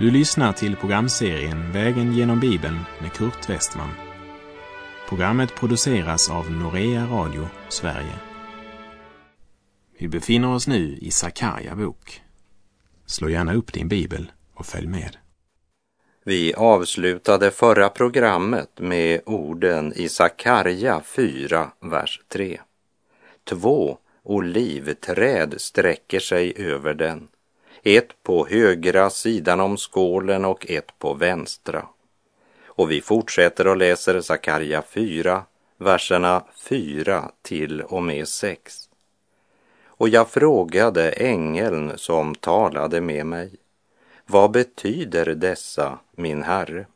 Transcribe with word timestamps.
Du 0.00 0.10
lyssnar 0.10 0.52
till 0.52 0.76
programserien 0.76 1.72
Vägen 1.72 2.12
genom 2.12 2.40
Bibeln 2.40 2.78
med 3.00 3.12
Kurt 3.12 3.50
Westman. 3.50 3.90
Programmet 5.08 5.54
produceras 5.54 6.30
av 6.30 6.50
Norea 6.50 7.06
Radio 7.06 7.48
Sverige. 7.68 8.14
Vi 9.98 10.08
befinner 10.08 10.54
oss 10.54 10.66
nu 10.66 10.98
i 11.00 11.10
Sakarja 11.10 11.76
bok. 11.76 12.22
Slå 13.06 13.28
gärna 13.28 13.54
upp 13.54 13.72
din 13.72 13.88
bibel 13.88 14.32
och 14.54 14.66
följ 14.66 14.86
med. 14.86 15.16
Vi 16.24 16.54
avslutade 16.54 17.50
förra 17.50 17.88
programmet 17.88 18.70
med 18.78 19.20
orden 19.26 19.92
i 19.92 20.08
Sakarja 20.08 21.02
4, 21.04 21.70
vers 21.80 22.20
3. 22.28 22.60
Två 23.44 23.98
olivträd 24.22 25.54
sträcker 25.58 26.20
sig 26.20 26.54
över 26.56 26.94
den, 26.94 27.28
ett 27.82 28.22
på 28.22 28.46
högra 28.46 29.10
sidan 29.10 29.60
om 29.60 29.76
skålen 29.76 30.44
och 30.44 30.70
ett 30.70 30.98
på 30.98 31.14
vänstra. 31.14 31.86
Och 32.64 32.90
vi 32.90 33.00
fortsätter 33.00 33.66
och 33.66 33.76
läser 33.76 34.20
Sakarja 34.20 34.82
4, 34.82 35.44
verserna 35.76 36.44
4 36.68 37.30
till 37.42 37.80
och 37.80 38.02
med 38.02 38.28
6. 38.28 38.88
Och 39.86 40.08
jag 40.08 40.30
frågade 40.30 41.10
ängeln 41.10 41.92
som 41.96 42.34
talade 42.34 43.00
med 43.00 43.26
mig, 43.26 43.50
vad 44.26 44.50
betyder 44.50 45.26
dessa, 45.34 45.98
min 46.12 46.42
herre? 46.42 46.86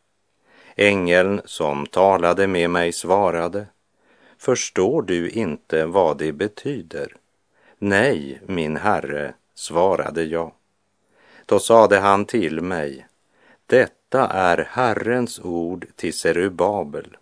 Ängeln 0.76 1.40
som 1.44 1.86
talade 1.86 2.46
med 2.46 2.70
mig 2.70 2.92
svarade, 2.92 3.66
förstår 4.38 5.02
du 5.02 5.30
inte 5.30 5.86
vad 5.86 6.18
det 6.18 6.32
betyder? 6.32 7.16
Nej, 7.78 8.40
min 8.46 8.76
herre, 8.76 9.34
svarade 9.54 10.24
jag. 10.24 10.52
Då 11.46 11.58
sade 11.58 11.98
han 11.98 12.24
till 12.24 12.60
mig, 12.60 13.06
detta 13.66 14.26
är 14.26 14.68
Herrens 14.70 15.40
ord 15.40 15.86
till 15.96 16.14
Serubabel. 16.14 17.16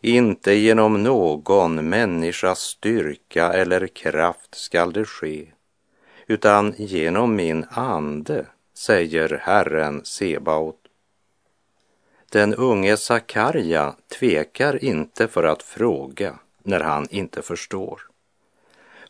Inte 0.00 0.52
genom 0.52 1.02
någon 1.02 1.88
människas 1.88 2.60
styrka 2.60 3.52
eller 3.52 3.86
kraft 3.86 4.54
skall 4.54 4.92
det 4.92 5.04
ske, 5.04 5.46
utan 6.26 6.74
genom 6.76 7.36
min 7.36 7.66
ande, 7.70 8.46
säger 8.74 9.40
Herren 9.42 10.04
Sebaot. 10.04 10.76
Den 12.30 12.54
unge 12.54 12.96
Sakarja 12.96 13.94
tvekar 14.18 14.84
inte 14.84 15.28
för 15.28 15.44
att 15.44 15.62
fråga 15.62 16.38
när 16.62 16.80
han 16.80 17.06
inte 17.10 17.42
förstår. 17.42 18.09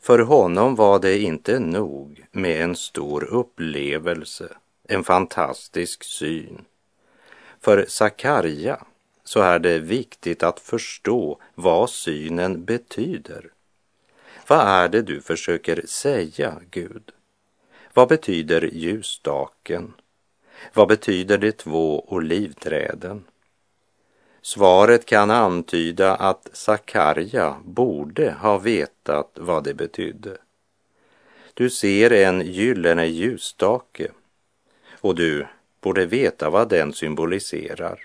För 0.01 0.19
honom 0.19 0.75
var 0.75 0.98
det 0.98 1.19
inte 1.19 1.59
nog 1.59 2.25
med 2.33 2.62
en 2.62 2.77
stor 2.77 3.25
upplevelse, 3.25 4.48
en 4.89 5.05
fantastisk 5.05 6.05
syn. 6.05 6.65
För 7.61 7.84
Sakarja 7.89 8.84
så 9.25 9.41
är 9.41 9.59
det 9.59 9.78
viktigt 9.78 10.43
att 10.43 10.61
förstå 10.61 11.39
vad 11.55 11.91
synen 11.91 12.65
betyder. 12.65 13.51
Vad 14.47 14.61
är 14.61 14.89
det 14.89 15.03
du 15.03 15.21
försöker 15.21 15.87
säga, 15.87 16.55
Gud? 16.71 17.12
Vad 17.95 18.09
betyder 18.09 18.71
ljusstaken? 18.75 19.93
Vad 20.75 20.89
betyder 20.89 21.39
de 21.39 21.53
två 21.53 22.12
olivträden? 22.15 23.25
Svaret 24.43 25.07
kan 25.07 25.31
antyda 25.31 26.15
att 26.15 26.49
Sakarja 26.53 27.57
borde 27.65 28.33
ha 28.33 28.59
vetat 28.59 29.31
vad 29.35 29.65
det 29.65 29.75
betydde. 29.75 30.39
Du 31.55 31.71
ser 31.71 32.12
en 32.12 32.41
gyllene 32.41 33.06
ljusstake 33.06 34.11
och 35.00 35.15
du 35.15 35.47
borde 35.81 36.06
veta 36.06 36.50
vad 36.50 36.69
den 36.69 36.93
symboliserar. 36.93 38.00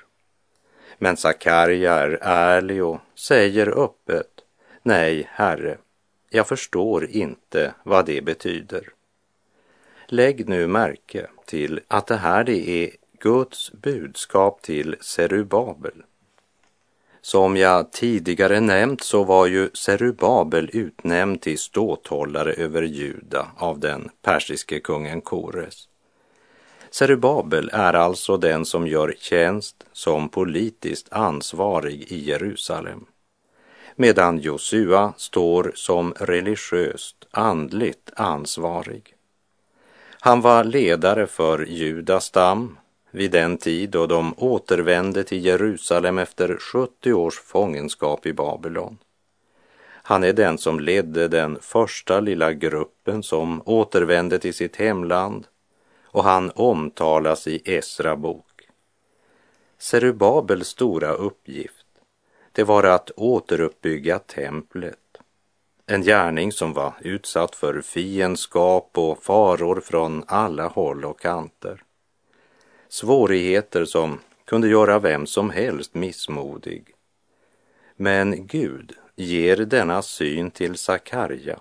Men 0.97 1.18
Sakarja 1.18 1.94
är 1.94 2.18
ärlig 2.22 2.84
och 2.84 3.00
säger 3.16 3.84
öppet, 3.84 4.41
nej, 4.81 5.29
Herre, 5.31 5.78
jag 6.29 6.47
förstår 6.47 7.06
inte 7.06 7.74
vad 7.84 8.06
det 8.06 8.22
betyder. 8.22 8.90
Lägg 10.07 10.50
nu 10.50 10.68
märke 10.68 11.28
till 11.45 11.79
att 11.88 12.07
det 12.07 12.16
här 12.16 12.44
det 12.44 12.69
är 12.69 12.90
Guds 13.19 13.72
budskap 13.72 14.62
till 14.62 14.95
Serubabel. 15.01 16.03
Som 17.25 17.58
jag 17.58 17.91
tidigare 17.91 18.59
nämnt 18.59 19.03
så 19.03 19.24
var 19.24 19.47
ju 19.47 19.69
Serubabel 19.74 20.69
utnämnd 20.74 21.41
till 21.41 21.59
ståthållare 21.59 22.53
över 22.53 22.81
Juda 22.81 23.47
av 23.58 23.80
den 23.80 24.09
persiske 24.22 24.80
kungen 24.80 25.22
Kores. 25.22 25.88
Serubabel 26.91 27.69
är 27.74 27.94
alltså 27.94 28.38
den 28.38 28.66
som 28.66 28.88
gör 28.88 29.16
tjänst 29.19 29.86
som 29.91 30.30
politiskt 30.30 31.13
ansvarig 31.13 32.12
i 32.12 32.30
Jerusalem, 32.30 33.06
medan 33.96 34.40
Josua 34.40 35.13
står 35.18 35.72
som 35.75 36.13
religiöst, 36.19 37.16
andligt 37.31 38.12
ansvarig. 38.16 39.16
Han 40.19 40.42
var 40.42 40.63
ledare 40.63 41.28
för 41.28 41.66
Judas 41.66 42.25
stam 42.25 42.78
vid 43.15 43.31
den 43.31 43.57
tid 43.57 43.89
då 43.89 44.05
de 44.05 44.33
återvände 44.37 45.23
till 45.23 45.45
Jerusalem 45.45 46.17
efter 46.17 46.57
70 46.57 47.13
års 47.13 47.39
fångenskap 47.39 48.25
i 48.25 48.33
Babylon. 48.33 48.97
Han 49.87 50.23
är 50.23 50.33
den 50.33 50.57
som 50.57 50.79
ledde 50.79 51.27
den 51.27 51.57
första 51.61 52.19
lilla 52.19 52.53
gruppen 52.53 53.23
som 53.23 53.61
återvände 53.65 54.39
till 54.39 54.53
sitt 54.53 54.75
hemland 54.75 55.47
och 56.03 56.23
han 56.23 56.51
omtalas 56.55 57.47
i 57.47 57.61
Esra 57.65 58.15
bok. 58.15 58.67
Serubabels 59.77 60.67
stora 60.67 61.13
uppgift, 61.13 61.85
det 62.51 62.63
var 62.63 62.83
att 62.83 63.11
återuppbygga 63.15 64.19
templet 64.19 64.97
en 65.87 66.01
gärning 66.01 66.51
som 66.51 66.73
var 66.73 66.93
utsatt 67.01 67.55
för 67.55 67.81
fiendskap 67.81 68.89
och 68.93 69.23
faror 69.23 69.81
från 69.81 70.23
alla 70.27 70.67
håll 70.67 71.05
och 71.05 71.19
kanter. 71.19 71.84
Svårigheter 72.95 73.85
som 73.85 74.19
kunde 74.45 74.67
göra 74.67 75.00
vem 75.00 75.25
som 75.25 75.50
helst 75.50 75.95
missmodig. 75.95 76.95
Men 77.95 78.47
Gud 78.47 78.94
ger 79.16 79.57
denna 79.57 80.01
syn 80.01 80.51
till 80.51 80.78
Sakarja 80.78 81.59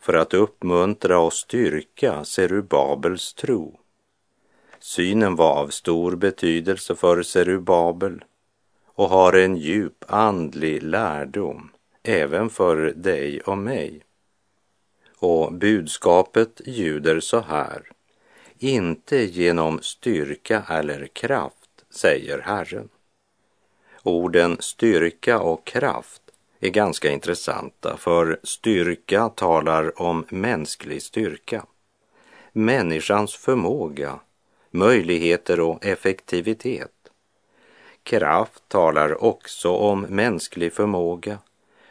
för 0.00 0.14
att 0.14 0.34
uppmuntra 0.34 1.18
och 1.18 1.32
styrka 1.32 2.24
Serubabels 2.24 3.34
tro. 3.34 3.78
Synen 4.78 5.36
var 5.36 5.56
av 5.56 5.68
stor 5.68 6.16
betydelse 6.16 6.94
för 6.94 7.22
Serubabel 7.22 8.24
och 8.86 9.08
har 9.08 9.32
en 9.32 9.56
djup 9.56 10.04
andlig 10.08 10.82
lärdom 10.82 11.70
även 12.02 12.50
för 12.50 12.76
dig 12.96 13.40
och 13.40 13.58
mig. 13.58 14.02
Och 15.18 15.52
budskapet 15.52 16.60
ljuder 16.64 17.20
så 17.20 17.40
här. 17.40 17.92
Inte 18.62 19.16
genom 19.16 19.80
styrka 19.82 20.62
eller 20.68 21.06
kraft, 21.06 21.84
säger 21.90 22.38
Herren. 22.38 22.88
Orden 24.02 24.56
styrka 24.60 25.40
och 25.40 25.66
kraft 25.66 26.22
är 26.60 26.68
ganska 26.68 27.10
intressanta 27.10 27.96
för 27.96 28.40
styrka 28.42 29.28
talar 29.28 30.02
om 30.02 30.24
mänsklig 30.28 31.02
styrka. 31.02 31.66
Människans 32.52 33.34
förmåga, 33.34 34.20
möjligheter 34.70 35.60
och 35.60 35.86
effektivitet. 35.86 37.10
Kraft 38.02 38.62
talar 38.68 39.24
också 39.24 39.70
om 39.70 40.00
mänsklig 40.00 40.72
förmåga, 40.72 41.38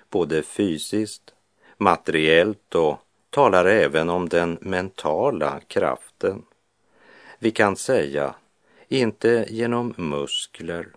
både 0.10 0.44
fysiskt, 0.44 1.34
materiellt 1.78 2.76
och 2.76 2.98
talar 3.30 3.66
även 3.66 4.10
om 4.10 4.30
den 4.30 4.58
mentala 4.62 5.60
kraften. 5.68 6.44
Vi 7.44 7.52
kan 7.52 7.76
säga, 7.76 8.36
inte 8.88 9.46
genom 9.50 9.94
muskler, 9.98 10.88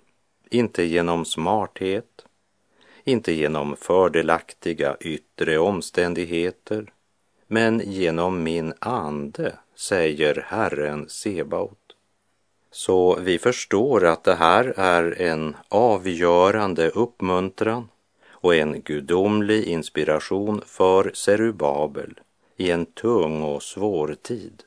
inte 0.50 0.82
genom 0.82 1.24
smarthet, 1.24 2.24
inte 3.04 3.32
genom 3.32 3.76
fördelaktiga 3.76 4.96
yttre 5.00 5.58
omständigheter, 5.58 6.92
men 7.46 7.82
genom 7.84 8.42
min 8.42 8.74
ande, 8.78 9.54
säger 9.74 10.44
Herren 10.48 11.08
Sebaot. 11.08 11.96
Så 12.70 13.18
vi 13.20 13.38
förstår 13.38 14.04
att 14.04 14.24
det 14.24 14.34
här 14.34 14.74
är 14.76 15.22
en 15.22 15.56
avgörande 15.68 16.88
uppmuntran 16.88 17.88
och 18.28 18.54
en 18.54 18.80
gudomlig 18.80 19.64
inspiration 19.64 20.62
för 20.66 21.10
Serubabel 21.14 22.20
i 22.56 22.70
en 22.70 22.86
tung 22.86 23.42
och 23.42 23.62
svår 23.62 24.16
tid. 24.22 24.62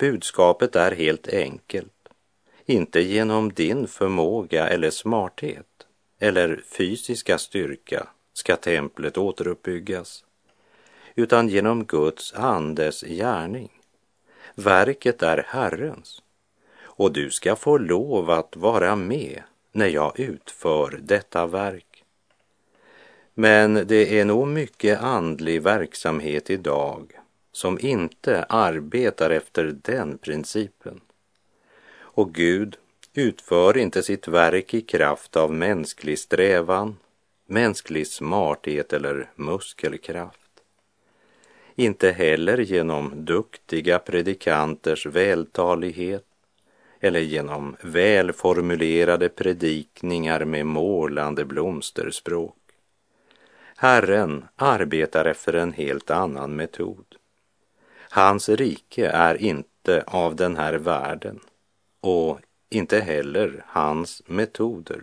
Budskapet 0.00 0.76
är 0.76 0.92
helt 0.92 1.28
enkelt. 1.28 2.08
Inte 2.66 3.00
genom 3.00 3.52
din 3.52 3.86
förmåga 3.86 4.68
eller 4.68 4.90
smarthet 4.90 5.66
eller 6.18 6.62
fysiska 6.76 7.38
styrka 7.38 8.06
ska 8.32 8.56
templet 8.56 9.18
återuppbyggas, 9.18 10.24
utan 11.14 11.48
genom 11.48 11.84
Guds 11.84 12.34
andes 12.34 13.00
gärning. 13.00 13.70
Verket 14.54 15.22
är 15.22 15.44
Herrens 15.48 16.22
och 16.82 17.12
du 17.12 17.30
ska 17.30 17.56
få 17.56 17.78
lov 17.78 18.30
att 18.30 18.56
vara 18.56 18.96
med 18.96 19.42
när 19.72 19.88
jag 19.88 20.20
utför 20.20 20.98
detta 21.02 21.46
verk. 21.46 22.04
Men 23.34 23.74
det 23.74 24.20
är 24.20 24.24
nog 24.24 24.48
mycket 24.48 25.00
andlig 25.00 25.62
verksamhet 25.62 26.50
idag 26.50 27.19
som 27.52 27.78
inte 27.80 28.42
arbetar 28.42 29.30
efter 29.30 29.76
den 29.82 30.18
principen. 30.18 31.00
Och 31.92 32.34
Gud 32.34 32.76
utför 33.14 33.76
inte 33.76 34.02
sitt 34.02 34.28
verk 34.28 34.74
i 34.74 34.80
kraft 34.80 35.36
av 35.36 35.52
mänsklig 35.52 36.18
strävan, 36.18 36.96
mänsklig 37.46 38.06
smarthet 38.06 38.92
eller 38.92 39.30
muskelkraft. 39.34 40.36
Inte 41.74 42.10
heller 42.10 42.58
genom 42.58 43.24
duktiga 43.24 43.98
predikanters 43.98 45.06
vältalighet 45.06 46.24
eller 47.00 47.20
genom 47.20 47.76
välformulerade 47.80 49.28
predikningar 49.28 50.44
med 50.44 50.66
målande 50.66 51.44
blomsterspråk. 51.44 52.56
Herren 53.76 54.44
arbetar 54.56 55.24
efter 55.24 55.52
en 55.52 55.72
helt 55.72 56.10
annan 56.10 56.56
metod. 56.56 57.04
Hans 58.12 58.48
rike 58.48 59.08
är 59.08 59.42
inte 59.42 60.04
av 60.06 60.36
den 60.36 60.56
här 60.56 60.74
världen 60.74 61.40
och 62.00 62.40
inte 62.70 63.00
heller 63.00 63.64
hans 63.66 64.22
metoder. 64.26 65.02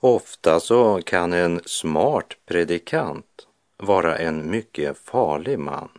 Ofta 0.00 0.60
så 0.60 1.02
kan 1.02 1.32
en 1.32 1.60
smart 1.64 2.36
predikant 2.46 3.46
vara 3.76 4.18
en 4.18 4.50
mycket 4.50 4.98
farlig 4.98 5.58
man. 5.58 5.90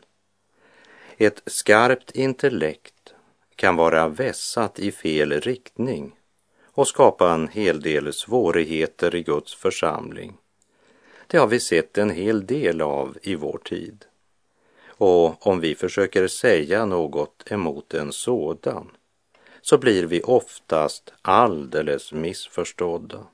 Ett 1.17 1.41
skarpt 1.45 2.11
intellekt 2.11 3.13
kan 3.55 3.75
vara 3.75 4.07
vässat 4.07 4.79
i 4.79 4.91
fel 4.91 5.41
riktning 5.41 6.15
och 6.65 6.87
skapa 6.87 7.33
en 7.33 7.47
hel 7.47 7.81
del 7.81 8.13
svårigheter 8.13 9.15
i 9.15 9.23
Guds 9.23 9.55
församling. 9.55 10.37
Det 11.27 11.37
har 11.37 11.47
vi 11.47 11.59
sett 11.59 11.97
en 11.97 12.09
hel 12.09 12.45
del 12.45 12.81
av 12.81 13.17
i 13.21 13.35
vår 13.35 13.57
tid. 13.57 14.05
Och 15.01 15.47
om 15.47 15.59
vi 15.59 15.75
försöker 15.75 16.27
säga 16.27 16.85
något 16.85 17.43
emot 17.51 17.93
en 17.93 18.11
sådan 18.11 18.91
så 19.61 19.77
blir 19.77 20.03
vi 20.03 20.21
oftast 20.21 21.13
alldeles 21.21 22.13
missförstådda. 22.13 23.27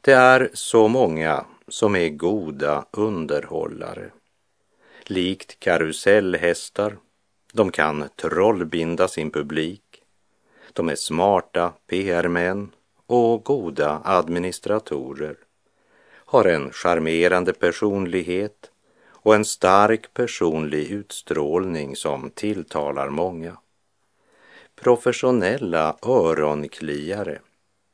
Det 0.00 0.12
är 0.12 0.50
så 0.52 0.88
många 0.88 1.44
som 1.68 1.96
är 1.96 2.08
goda 2.08 2.86
underhållare. 2.90 4.10
Likt 5.06 5.60
karusellhästar, 5.60 6.96
de 7.52 7.70
kan 7.70 8.08
trollbinda 8.16 9.08
sin 9.08 9.30
publik. 9.30 10.02
De 10.72 10.88
är 10.88 10.96
smarta 10.96 11.72
PR-män 11.86 12.70
och 13.06 13.44
goda 13.44 14.02
administratorer, 14.04 15.36
har 16.14 16.44
en 16.44 16.70
charmerande 16.70 17.52
personlighet 17.52 18.70
och 19.24 19.34
en 19.34 19.44
stark 19.44 20.14
personlig 20.14 20.90
utstrålning 20.90 21.96
som 21.96 22.30
tilltalar 22.30 23.08
många. 23.08 23.56
Professionella 24.74 25.96
öronkliare 26.02 27.38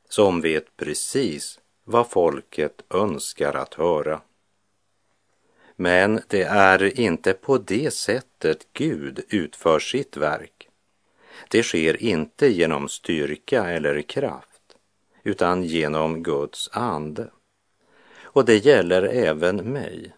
som 0.09 0.41
vet 0.41 0.77
precis 0.77 1.61
vad 1.85 2.11
folket 2.11 2.83
önskar 2.91 3.55
att 3.55 3.75
höra. 3.75 4.21
Men 5.77 6.21
det 6.29 6.43
är 6.43 7.01
inte 7.01 7.33
på 7.33 7.59
det 7.59 7.95
sättet 7.95 8.67
Gud 8.73 9.21
utför 9.29 9.79
sitt 9.79 10.17
verk. 10.17 10.69
Det 11.49 11.63
sker 11.63 12.03
inte 12.03 12.47
genom 12.49 12.89
styrka 12.89 13.71
eller 13.71 14.03
kraft, 14.03 14.77
utan 15.23 15.65
genom 15.65 16.23
Guds 16.23 16.69
ande. 16.73 17.31
Och 18.23 18.45
det 18.45 18.57
gäller 18.67 19.03
även 19.03 19.57
mig. 19.57 20.13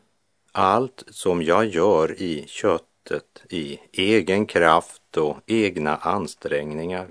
Allt 0.54 1.04
som 1.08 1.42
jag 1.42 1.66
gör 1.66 2.22
i 2.22 2.44
köttet, 2.46 3.42
i 3.48 3.80
egen 3.92 4.46
kraft 4.46 5.16
och 5.16 5.36
egna 5.46 5.96
ansträngningar, 5.96 7.08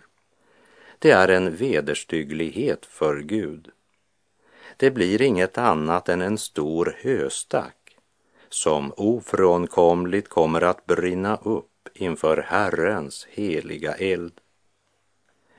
det 1.00 1.12
är 1.12 1.28
en 1.28 1.56
vederstygglighet 1.56 2.86
för 2.86 3.20
Gud. 3.20 3.70
Det 4.78 4.92
blir 4.92 5.22
inget 5.22 5.58
annat 5.58 6.10
än 6.10 6.22
en 6.22 6.38
stor 6.38 6.98
höstack 7.02 7.98
som 8.50 8.94
ofrånkomligt 8.98 10.30
kommer 10.30 10.62
att 10.62 10.86
brinna 10.86 11.36
upp 11.38 11.90
inför 11.94 12.38
Herrens 12.38 13.28
heliga 13.30 13.94
eld. 13.94 14.34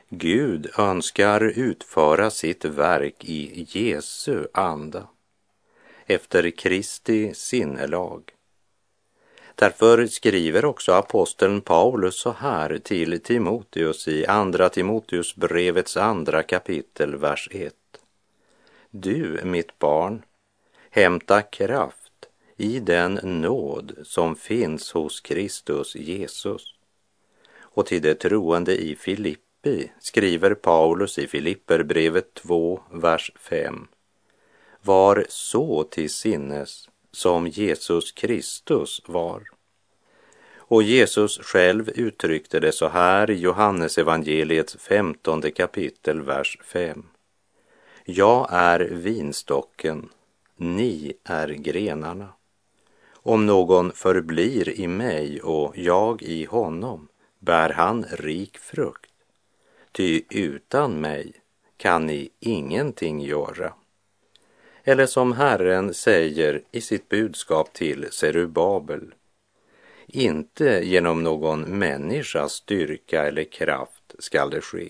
Gud 0.09 0.71
önskar 0.79 1.41
utföra 1.41 2.31
sitt 2.31 2.65
verk 2.65 3.25
i 3.25 3.67
Jesu 3.69 4.47
anda 4.55 5.09
efter 6.07 6.51
Kristi 6.51 7.35
sinnelag. 7.35 8.23
Därför 9.55 10.07
skriver 10.07 10.65
också 10.65 10.93
aposteln 10.93 11.61
Paulus 11.61 12.21
så 12.21 12.31
här 12.31 12.79
till 12.79 13.21
Timoteus 13.21 14.09
i 14.09 14.27
Andra 14.27 14.69
Timoteusbrevets 14.69 15.97
andra 15.97 16.43
kapitel, 16.43 17.17
vers 17.17 17.49
1. 17.53 17.75
Du, 18.91 19.41
mitt 19.45 19.79
barn, 19.79 20.23
hämta 20.91 21.43
kraft 21.43 22.13
i 22.57 22.81
den 22.81 23.21
nåd 23.23 23.93
som 24.03 24.37
finns 24.37 24.93
hos 24.93 25.21
Kristus 25.21 25.97
Jesus. 25.97 26.75
Och 27.59 27.87
till 27.87 28.03
det 28.03 28.15
troende 28.15 28.77
i 28.77 28.97
Filippi 28.97 29.93
skriver 30.01 30.55
Paulus 30.55 31.19
i 31.19 31.27
Filipperbrevet 31.27 32.35
2, 32.35 32.81
vers 32.91 33.33
5 33.37 33.89
var 34.83 35.27
så 35.29 35.85
till 35.85 36.11
sinnes 36.11 36.89
som 37.13 37.47
Jesus 37.47 38.13
Kristus 38.13 39.03
var. 39.07 39.43
Och 40.57 40.83
Jesus 40.83 41.39
själv 41.39 41.91
uttryckte 41.95 42.61
det 42.61 42.73
så 42.73 42.89
här 42.89 43.31
i 43.31 43.35
Johannes 43.35 43.99
evangeliets 43.99 44.77
femtonde 44.77 45.51
kapitel, 45.51 46.21
vers 46.23 46.59
5. 46.65 47.07
Jag 48.05 48.49
är 48.51 48.81
vinstocken, 48.81 50.09
ni 50.57 51.13
är 51.25 51.49
grenarna. 51.49 52.29
Om 53.13 53.47
någon 53.47 53.93
förblir 53.93 54.69
i 54.69 54.89
mig 54.89 55.43
och 55.43 55.79
jag 55.79 56.23
i 56.23 56.45
honom 56.45 57.09
bär 57.39 57.71
han 57.71 58.05
rik 58.11 58.59
frukt. 58.59 59.13
Ty 59.93 60.23
utan 60.31 61.01
mig 61.01 61.33
kan 61.77 62.07
ni 62.07 62.31
ingenting 62.41 63.21
göra. 63.21 63.75
Eller 64.85 65.07
som 65.07 65.33
Herren 65.33 65.95
säger 65.95 66.63
i 66.73 66.81
sitt 66.81 67.09
budskap 67.09 67.73
till 67.73 68.07
Serubabel. 68.11 69.15
Inte 70.07 70.81
genom 70.85 71.23
någon 71.23 71.79
människas 71.79 72.53
styrka 72.53 73.27
eller 73.27 73.45
kraft 73.45 74.15
skall 74.19 74.51
det 74.51 74.61
ske, 74.61 74.89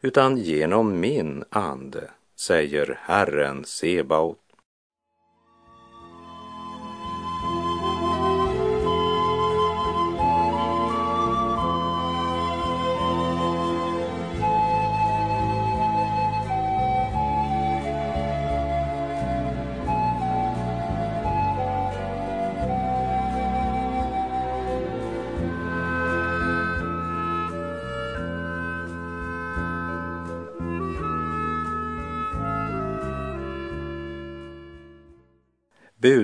utan 0.00 0.36
genom 0.36 1.00
min 1.00 1.44
ande, 1.50 2.10
säger 2.36 2.98
Herren 3.02 3.64
Sebaot. 3.64 4.47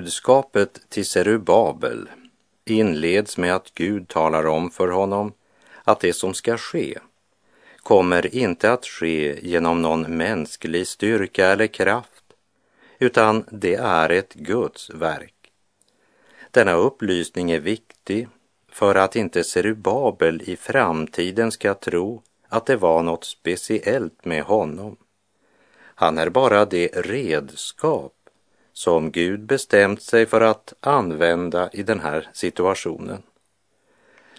Budskapet 0.04 0.80
till 0.88 1.06
Serubabel 1.06 2.08
inleds 2.64 3.38
med 3.38 3.54
att 3.54 3.74
Gud 3.74 4.08
talar 4.08 4.46
om 4.46 4.70
för 4.70 4.88
honom 4.88 5.32
att 5.84 6.00
det 6.00 6.12
som 6.12 6.34
ska 6.34 6.56
ske 6.56 6.98
kommer 7.76 8.34
inte 8.34 8.72
att 8.72 8.86
ske 8.86 9.48
genom 9.48 9.82
någon 9.82 10.16
mänsklig 10.16 10.86
styrka 10.86 11.46
eller 11.46 11.66
kraft, 11.66 12.24
utan 12.98 13.44
det 13.50 13.74
är 13.74 14.10
ett 14.10 14.34
Guds 14.34 14.90
verk. 14.90 15.52
Denna 16.50 16.72
upplysning 16.72 17.50
är 17.50 17.60
viktig 17.60 18.28
för 18.68 18.94
att 18.94 19.16
inte 19.16 19.44
Serubabel 19.44 20.42
i 20.44 20.56
framtiden 20.56 21.52
ska 21.52 21.74
tro 21.74 22.22
att 22.48 22.66
det 22.66 22.76
var 22.76 23.02
något 23.02 23.24
speciellt 23.24 24.24
med 24.24 24.42
honom. 24.42 24.96
Han 25.76 26.18
är 26.18 26.28
bara 26.28 26.64
det 26.64 26.88
redskap 26.88 28.14
som 28.74 29.10
Gud 29.10 29.40
bestämt 29.40 30.02
sig 30.02 30.26
för 30.26 30.40
att 30.40 30.74
använda 30.80 31.70
i 31.72 31.82
den 31.82 32.00
här 32.00 32.28
situationen. 32.32 33.22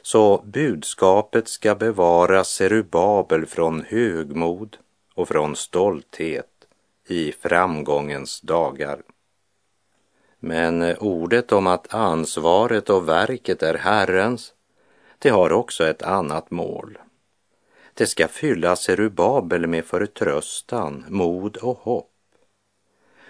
Så 0.01 0.41
budskapet 0.45 1.47
ska 1.47 1.75
bevara 1.75 2.43
Serubabel 2.43 3.45
från 3.45 3.81
högmod 3.81 4.77
och 5.13 5.27
från 5.27 5.55
stolthet 5.55 6.67
i 7.07 7.31
framgångens 7.31 8.41
dagar. 8.41 9.01
Men 10.39 10.97
ordet 10.97 11.51
om 11.51 11.67
att 11.67 11.93
ansvaret 11.93 12.89
och 12.89 13.09
verket 13.09 13.63
är 13.63 13.73
Herrens, 13.73 14.53
det 15.19 15.29
har 15.29 15.51
också 15.51 15.87
ett 15.87 16.01
annat 16.01 16.51
mål. 16.51 16.97
Det 17.93 18.07
ska 18.07 18.27
fylla 18.27 18.75
Serubabel 18.75 19.67
med 19.67 19.85
förtröstan, 19.85 21.05
mod 21.07 21.57
och 21.57 21.77
hopp. 21.77 22.11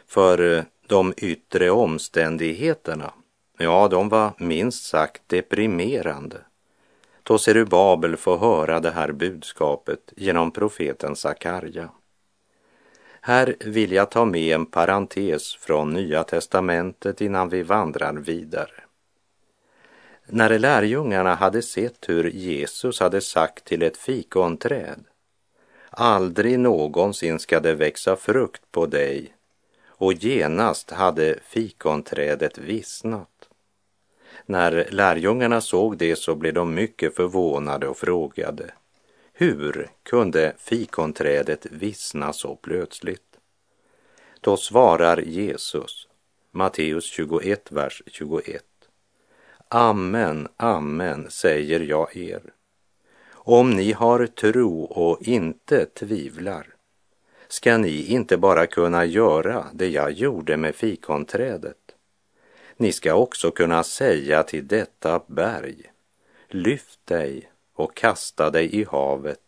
För 0.07 0.65
de 0.87 1.13
yttre 1.17 1.71
omständigheterna, 1.71 3.13
ja, 3.57 3.87
de 3.87 4.09
var 4.09 4.33
minst 4.37 4.85
sagt 4.85 5.21
deprimerande 5.27 6.37
då 7.27 7.37
Serubabel 7.37 8.17
får 8.17 8.37
höra 8.37 8.79
det 8.79 8.91
här 8.91 9.11
budskapet 9.11 10.13
genom 10.15 10.51
profeten 10.51 11.15
Sakarja. 11.15 11.89
Här 13.21 13.55
vill 13.59 13.91
jag 13.91 14.11
ta 14.11 14.25
med 14.25 14.55
en 14.55 14.65
parentes 14.65 15.55
från 15.55 15.93
Nya 15.93 16.23
testamentet 16.23 17.21
innan 17.21 17.49
vi 17.49 17.63
vandrar 17.63 18.13
vidare. 18.13 18.83
När 20.25 20.59
lärjungarna 20.59 21.35
hade 21.35 21.61
sett 21.61 22.09
hur 22.09 22.29
Jesus 22.29 22.99
hade 22.99 23.21
sagt 23.21 23.65
till 23.65 23.83
ett 23.83 23.97
fikonträd 23.97 25.03
Aldrig 25.89 26.59
någonsin 26.59 27.39
ska 27.39 27.59
det 27.59 27.75
växa 27.75 28.15
frukt 28.15 28.71
på 28.71 28.85
dig 28.85 29.34
och 29.97 30.13
genast 30.13 30.91
hade 30.91 31.39
fikonträdet 31.47 32.57
vissnat. 32.57 33.49
När 34.45 34.87
lärjungarna 34.91 35.61
såg 35.61 35.97
det 35.97 36.15
så 36.15 36.35
blev 36.35 36.53
de 36.53 36.73
mycket 36.73 37.15
förvånade 37.15 37.87
och 37.87 37.97
frågade 37.97 38.71
hur 39.37 39.89
kunde 40.03 40.53
fikonträdet 40.57 41.65
vissna 41.65 42.33
så 42.33 42.55
plötsligt? 42.55 43.39
Då 44.41 44.57
svarar 44.57 45.17
Jesus, 45.17 46.07
Matteus 46.51 47.05
21, 47.05 47.71
vers 47.71 48.03
21. 48.05 48.63
Amen, 49.67 50.47
amen, 50.57 51.25
säger 51.29 51.79
jag 51.79 52.17
er. 52.17 52.41
Om 53.31 53.71
ni 53.71 53.91
har 53.91 54.27
tro 54.27 54.83
och 54.83 55.21
inte 55.21 55.85
tvivlar 55.85 56.74
ska 57.47 57.77
ni 57.77 58.05
inte 58.05 58.37
bara 58.37 58.67
kunna 58.67 59.05
göra 59.05 59.65
det 59.73 59.87
jag 59.87 60.11
gjorde 60.11 60.57
med 60.57 60.75
fikonträdet. 60.75 61.77
Ni 62.77 62.91
ska 62.91 63.13
också 63.13 63.51
kunna 63.51 63.83
säga 63.83 64.43
till 64.43 64.67
detta 64.67 65.21
berg, 65.27 65.91
lyft 66.47 66.99
dig 67.05 67.49
och 67.75 67.95
kasta 67.95 68.49
dig 68.49 68.75
i 68.75 68.83
havet 68.83 69.39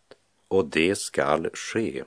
och 0.48 0.64
det 0.64 0.98
skall 0.98 1.50
ske. 1.54 2.04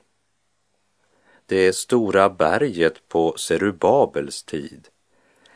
Det 1.46 1.72
stora 1.72 2.30
berget 2.30 3.08
på 3.08 3.34
Serubabels 3.36 4.42
tid, 4.42 4.88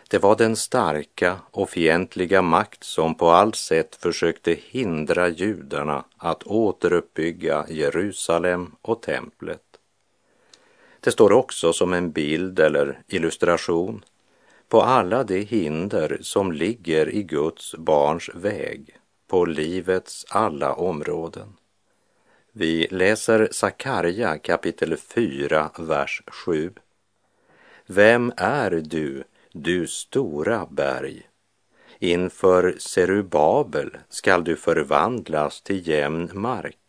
det 0.09 0.19
var 0.19 0.37
den 0.37 0.57
starka 0.57 1.39
och 1.51 1.71
fientliga 1.71 2.43
makt 2.43 2.85
som 2.85 3.15
på 3.15 3.31
allt 3.31 3.57
sätt 3.57 3.97
försökte 3.97 4.57
hindra 4.63 5.29
judarna 5.29 6.05
att 6.17 6.43
återuppbygga 6.43 7.67
Jerusalem 7.69 8.75
och 8.83 9.03
templet. 9.03 9.66
Det 11.07 11.13
står 11.13 11.33
också 11.33 11.73
som 11.73 11.93
en 11.93 12.11
bild 12.11 12.61
eller 12.61 12.99
illustration 13.09 14.05
på 14.69 14.83
alla 14.83 15.25
de 15.25 15.41
hinder 15.41 16.19
som 16.21 16.53
ligger 16.53 17.15
i 17.15 17.23
Guds 17.23 17.75
barns 17.75 18.31
väg 18.35 18.97
på 19.29 19.45
livets 19.45 20.27
alla 20.29 20.75
områden. 20.75 21.57
Vi 22.53 22.89
läser 22.91 23.49
Sakarja 23.51 24.39
kapitel 24.39 24.97
4, 24.97 25.71
vers 25.79 26.23
7. 26.27 26.73
Vem 27.87 28.33
är 28.37 28.71
du, 28.71 29.25
du 29.53 29.87
stora 29.87 30.67
berg? 30.71 31.23
Inför 31.99 32.75
Serubabel 32.79 33.97
skall 34.09 34.45
du 34.45 34.57
förvandlas 34.57 35.63
till 35.63 35.89
jämn 35.89 36.31
mark. 36.33 36.86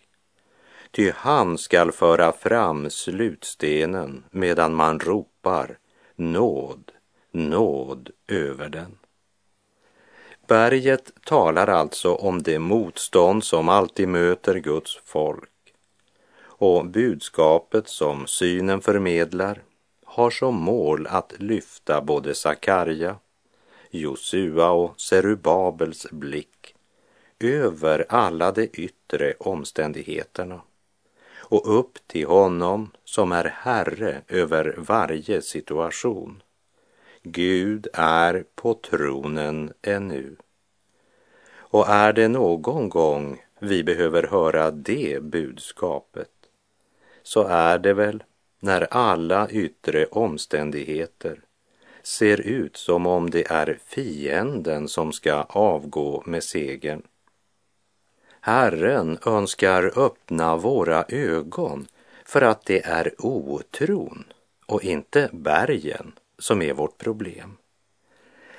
Ty 0.91 1.11
han 1.15 1.57
skall 1.57 1.91
föra 1.91 2.31
fram 2.31 2.89
slutstenen 2.89 4.23
medan 4.31 4.75
man 4.75 4.99
ropar 4.99 5.77
nåd, 6.15 6.91
nåd 7.31 8.09
över 8.27 8.69
den. 8.69 8.97
Berget 10.47 11.11
talar 11.25 11.67
alltså 11.67 12.15
om 12.15 12.43
det 12.43 12.59
motstånd 12.59 13.43
som 13.43 13.69
alltid 13.69 14.07
möter 14.07 14.55
Guds 14.55 14.99
folk. 15.05 15.49
Och 16.39 16.85
budskapet 16.85 17.87
som 17.87 18.27
synen 18.27 18.81
förmedlar 18.81 19.61
har 20.05 20.29
som 20.29 20.55
mål 20.55 21.07
att 21.07 21.33
lyfta 21.37 22.01
både 22.01 22.35
Sakarja, 22.35 23.15
Josua 23.89 24.69
och 24.69 25.01
Serubabels 25.01 26.07
blick 26.11 26.75
över 27.39 28.05
alla 28.09 28.51
de 28.51 28.69
yttre 28.73 29.33
omständigheterna 29.39 30.61
och 31.49 31.79
upp 31.79 32.07
till 32.07 32.27
honom 32.27 32.91
som 33.03 33.31
är 33.31 33.43
Herre 33.43 34.21
över 34.27 34.75
varje 34.77 35.41
situation. 35.41 36.43
Gud 37.23 37.87
är 37.93 38.45
på 38.55 38.73
tronen 38.73 39.73
ännu. 39.81 40.35
Och 41.55 41.89
är 41.89 42.13
det 42.13 42.27
någon 42.27 42.89
gång 42.89 43.41
vi 43.59 43.83
behöver 43.83 44.23
höra 44.23 44.71
det 44.71 45.23
budskapet 45.23 46.29
så 47.23 47.43
är 47.43 47.79
det 47.79 47.93
väl 47.93 48.23
när 48.59 48.87
alla 48.91 49.49
yttre 49.49 50.05
omständigheter 50.05 51.41
ser 52.03 52.41
ut 52.41 52.77
som 52.77 53.05
om 53.05 53.29
det 53.29 53.51
är 53.51 53.79
fienden 53.85 54.87
som 54.87 55.13
ska 55.13 55.33
avgå 55.49 56.23
med 56.25 56.43
segern. 56.43 57.01
Herren 58.41 59.17
önskar 59.25 59.99
öppna 59.99 60.57
våra 60.57 61.05
ögon 61.09 61.87
för 62.25 62.41
att 62.41 62.65
det 62.65 62.85
är 62.85 63.13
otron 63.17 64.23
och 64.65 64.83
inte 64.83 65.29
bergen 65.33 66.11
som 66.39 66.61
är 66.61 66.73
vårt 66.73 66.97
problem. 66.97 67.57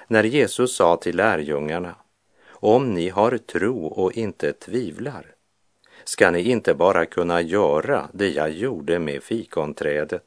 När 0.07 0.25
Jesus 0.25 0.77
sa 0.77 0.97
till 0.97 1.17
lärjungarna, 1.17 1.95
om 2.49 2.95
ni 2.95 3.09
har 3.09 3.39
tro 3.39 3.87
och 3.87 4.13
inte 4.13 4.53
tvivlar, 4.53 5.35
ska 6.05 6.31
ni 6.31 6.51
inte 6.51 6.75
bara 6.75 7.07
kunna 7.07 7.41
göra 7.41 8.09
det 8.13 8.29
jag 8.29 8.51
gjorde 8.51 8.99
med 8.99 9.23
fikonträdet. 9.23 10.25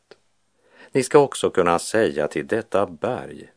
Ni 0.91 1.03
ska 1.03 1.20
också 1.20 1.50
kunna 1.50 1.79
säga 1.79 2.27
till 2.27 2.48
detta 2.48 2.86
berg, 2.86 3.51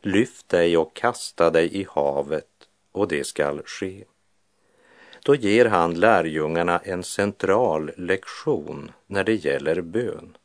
lyft 0.00 0.48
dig 0.48 0.76
och 0.76 0.96
kasta 0.96 1.50
dig 1.50 1.76
i 1.80 1.86
havet 1.90 2.68
och 2.92 3.08
det 3.08 3.26
skall 3.26 3.62
ske. 3.64 4.04
Då 5.26 5.34
ger 5.34 5.64
han 5.64 5.94
lärjungarna 5.94 6.78
en 6.78 7.02
central 7.02 7.90
lektion 7.96 8.92
när 9.06 9.24
det 9.24 9.34
gäller 9.34 9.80
bön. 9.80 10.36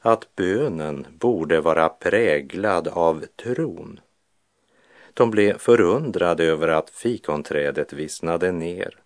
Att 0.00 0.36
bönen 0.36 1.06
borde 1.18 1.60
vara 1.60 1.88
präglad 1.88 2.88
av 2.88 3.24
tron. 3.36 4.00
De 5.14 5.30
blev 5.30 5.58
förundrade 5.58 6.44
över 6.44 6.68
att 6.68 6.90
fikonträdet 6.90 7.92
vissnade 7.92 8.52
ner. 8.52 8.98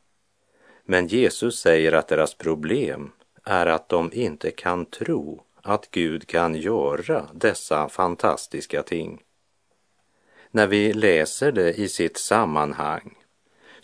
Men 0.85 1.06
Jesus 1.06 1.61
säger 1.61 1.92
att 1.92 2.09
deras 2.09 2.35
problem 2.35 3.12
är 3.45 3.66
att 3.66 3.88
de 3.88 4.11
inte 4.12 4.50
kan 4.50 4.85
tro 4.87 5.42
att 5.62 5.90
Gud 5.90 6.26
kan 6.26 6.54
göra 6.54 7.28
dessa 7.35 7.88
fantastiska 7.88 8.83
ting. 8.83 9.23
När 10.50 10.66
vi 10.66 10.92
läser 10.92 11.52
det 11.52 11.73
i 11.73 11.88
sitt 11.88 12.16
sammanhang 12.16 13.16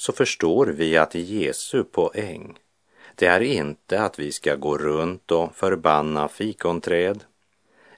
så 0.02 0.12
förstår 0.12 0.66
vi 0.66 0.96
att 0.96 1.14
Jesu 1.14 1.84
poäng, 1.84 2.58
det 3.14 3.26
är 3.26 3.40
inte 3.40 4.00
att 4.00 4.18
vi 4.18 4.32
ska 4.32 4.56
gå 4.56 4.78
runt 4.78 5.30
och 5.30 5.56
förbanna 5.56 6.28
fikonträd 6.28 7.24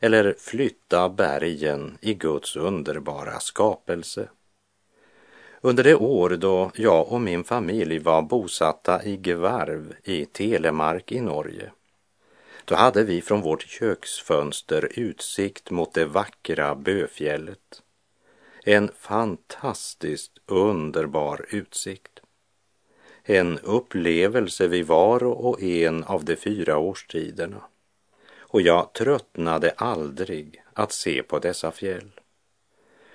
eller 0.01 0.35
flytta 0.39 1.09
bergen 1.09 1.99
i 2.01 2.15
Guds 2.15 2.57
underbara 2.57 3.41
skapelse. 3.41 4.29
Under 5.61 5.85
det 5.85 5.95
år 5.95 6.31
då 6.31 6.71
jag 6.75 7.13
och 7.13 7.21
min 7.21 7.45
familj 7.45 7.99
var 7.99 8.23
bosatta 8.23 9.05
i 9.05 9.17
Gvarv 9.17 9.95
i 10.03 10.25
Telemark 10.25 11.13
i 11.13 11.21
Norge, 11.21 11.71
då 12.65 12.75
hade 12.75 13.05
vi 13.05 13.23
från 13.23 13.41
vårt 13.41 13.69
köksfönster 13.69 14.89
utsikt 14.95 15.71
mot 15.71 15.95
det 15.95 16.05
vackra 16.05 16.75
Böfjället. 16.75 17.84
En 18.67 18.91
fantastiskt 18.99 20.39
underbar 20.47 21.47
utsikt. 21.51 22.21
En 23.23 23.59
upplevelse 23.59 24.67
vid 24.67 24.87
var 24.87 25.25
och 25.25 25.63
en 25.63 26.05
av 26.05 26.25
de 26.25 26.37
fyra 26.37 26.79
årstiderna. 26.79 27.61
Och 28.39 28.61
jag 28.61 28.93
tröttnade 28.93 29.71
aldrig 29.77 30.63
att 30.73 30.93
se 30.93 31.23
på 31.23 31.39
dessa 31.39 31.71
fjäll. 31.71 32.11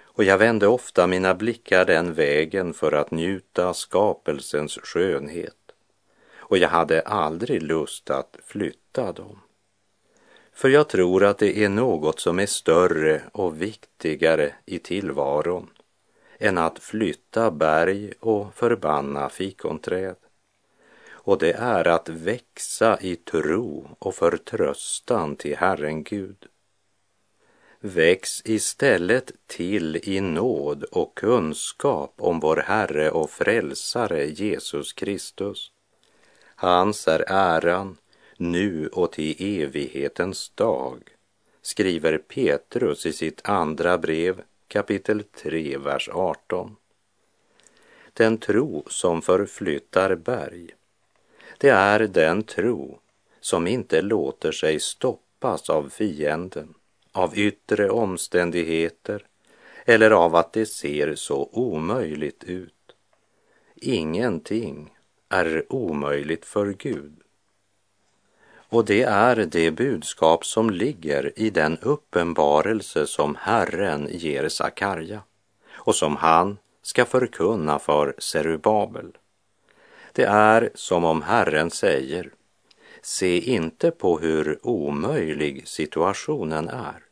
och 0.03 0.23
jag 0.23 0.37
vände 0.37 0.67
ofta 0.67 1.07
mina 1.07 1.33
blickar 1.35 1.85
den 1.85 2.13
vägen 2.13 2.73
för 2.73 2.91
att 2.91 3.11
njuta 3.11 3.73
skapelsens 3.73 4.79
skönhet 4.83 5.71
och 6.37 6.57
jag 6.57 6.69
hade 6.69 7.01
aldrig 7.01 7.63
lust 7.63 8.09
att 8.09 8.37
flytta 8.45 9.11
dem. 9.11 9.39
För 10.59 10.69
jag 10.69 10.87
tror 10.87 11.23
att 11.23 11.37
det 11.37 11.63
är 11.63 11.69
något 11.69 12.19
som 12.19 12.39
är 12.39 12.45
större 12.45 13.21
och 13.31 13.61
viktigare 13.61 14.53
i 14.65 14.79
tillvaron 14.79 15.69
än 16.39 16.57
att 16.57 16.79
flytta 16.79 17.51
berg 17.51 18.13
och 18.19 18.53
förbanna 18.55 19.29
fikonträd. 19.29 20.15
Och 21.09 21.37
det 21.37 21.51
är 21.53 21.87
att 21.87 22.09
växa 22.09 22.99
i 23.01 23.15
tro 23.15 23.89
och 23.99 24.15
förtröstan 24.15 25.35
till 25.35 25.57
Herren 25.57 26.03
Gud. 26.03 26.45
Väx 27.79 28.41
istället 28.45 29.31
till 29.47 29.99
i 30.03 30.21
nåd 30.21 30.83
och 30.83 31.17
kunskap 31.17 32.13
om 32.17 32.39
vår 32.39 32.57
Herre 32.57 33.11
och 33.11 33.29
Frälsare 33.29 34.25
Jesus 34.25 34.93
Kristus. 34.93 35.71
Hans 36.55 37.07
är 37.07 37.23
äran 37.27 37.97
nu 38.39 38.87
och 38.87 39.11
till 39.11 39.61
evighetens 39.61 40.49
dag, 40.49 41.03
skriver 41.61 42.17
Petrus 42.17 43.05
i 43.05 43.13
sitt 43.13 43.41
andra 43.43 43.97
brev 43.97 44.41
kapitel 44.67 45.23
3, 45.23 45.77
vers 45.77 46.09
18. 46.13 46.75
Den 48.13 48.37
tro 48.37 48.83
som 48.87 49.21
förflyttar 49.21 50.15
berg, 50.15 50.69
det 51.57 51.69
är 51.69 51.99
den 51.99 52.43
tro 52.43 52.99
som 53.39 53.67
inte 53.67 54.01
låter 54.01 54.51
sig 54.51 54.79
stoppas 54.79 55.69
av 55.69 55.89
fienden, 55.89 56.73
av 57.11 57.37
yttre 57.37 57.89
omständigheter 57.89 59.25
eller 59.85 60.11
av 60.11 60.35
att 60.35 60.53
det 60.53 60.65
ser 60.65 61.15
så 61.15 61.49
omöjligt 61.51 62.43
ut. 62.43 62.73
Ingenting 63.75 64.93
är 65.29 65.73
omöjligt 65.73 66.45
för 66.45 66.73
Gud. 66.73 67.18
Och 68.69 68.85
det 68.85 69.03
är 69.03 69.35
det 69.35 69.71
budskap 69.71 70.45
som 70.45 70.69
ligger 70.69 71.39
i 71.39 71.49
den 71.49 71.77
uppenbarelse 71.81 73.07
som 73.07 73.35
Herren 73.35 74.07
ger 74.11 74.49
Sakarja 74.49 75.21
och 75.71 75.95
som 75.95 76.15
han 76.15 76.57
ska 76.81 77.05
förkunna 77.05 77.79
för 77.79 78.15
Serubabel. 78.17 79.17
Det 80.13 80.23
är 80.23 80.69
som 80.75 81.05
om 81.05 81.21
Herren 81.21 81.71
säger, 81.71 82.31
se 83.01 83.39
inte 83.39 83.91
på 83.91 84.19
hur 84.19 84.59
omöjlig 84.67 85.67
situationen 85.67 86.69
är. 86.69 87.03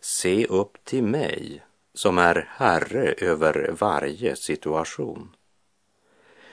Se 0.00 0.46
upp 0.46 0.84
till 0.84 1.02
mig 1.04 1.62
som 1.94 2.18
är 2.18 2.48
Herre 2.50 3.14
över 3.18 3.70
varje 3.80 4.36
situation. 4.36 5.36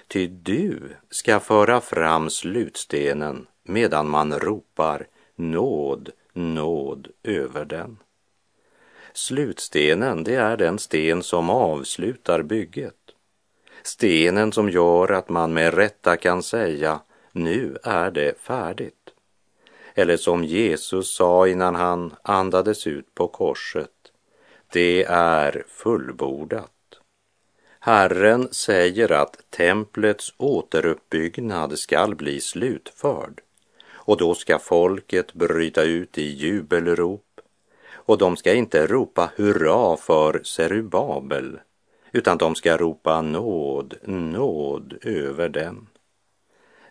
Ty 0.07 0.27
du 0.27 0.95
ska 1.09 1.39
föra 1.39 1.81
fram 1.81 2.29
slutstenen 2.29 3.47
medan 3.65 4.09
man 4.09 4.39
ropar 4.39 5.07
nåd, 5.35 6.09
nåd 6.33 7.07
över 7.23 7.65
den. 7.65 7.97
Slutstenen, 9.13 10.23
det 10.23 10.35
är 10.35 10.57
den 10.57 10.79
sten 10.79 11.23
som 11.23 11.49
avslutar 11.49 12.41
bygget. 12.41 12.95
Stenen 13.83 14.51
som 14.51 14.69
gör 14.69 15.11
att 15.11 15.29
man 15.29 15.53
med 15.53 15.73
rätta 15.73 16.17
kan 16.17 16.43
säga 16.43 16.99
nu 17.31 17.77
är 17.83 18.11
det 18.11 18.39
färdigt. 18.39 19.09
Eller 19.93 20.17
som 20.17 20.43
Jesus 20.43 21.15
sa 21.15 21.47
innan 21.47 21.75
han 21.75 22.13
andades 22.21 22.87
ut 22.87 23.15
på 23.15 23.27
korset. 23.27 23.91
Det 24.73 25.03
är 25.09 25.63
fullbordat. 25.67 26.71
Herren 27.79 28.47
säger 28.51 29.11
att 29.11 29.37
templets 29.49 30.33
återuppbyggnad 30.37 31.79
skall 31.79 32.15
bli 32.15 32.41
slutförd 32.41 33.41
och 34.05 34.17
då 34.17 34.35
ska 34.35 34.59
folket 34.59 35.33
bryta 35.33 35.83
ut 35.83 36.17
i 36.17 36.23
jubelrop 36.23 37.41
och 37.93 38.17
de 38.17 38.37
ska 38.37 38.53
inte 38.53 38.87
ropa 38.87 39.31
hurra 39.35 39.97
för 39.97 40.41
Serubabel 40.43 41.59
utan 42.11 42.37
de 42.37 42.55
ska 42.55 42.77
ropa 42.77 43.21
nåd, 43.21 43.95
nåd 44.03 44.97
över 45.01 45.49
den. 45.49 45.87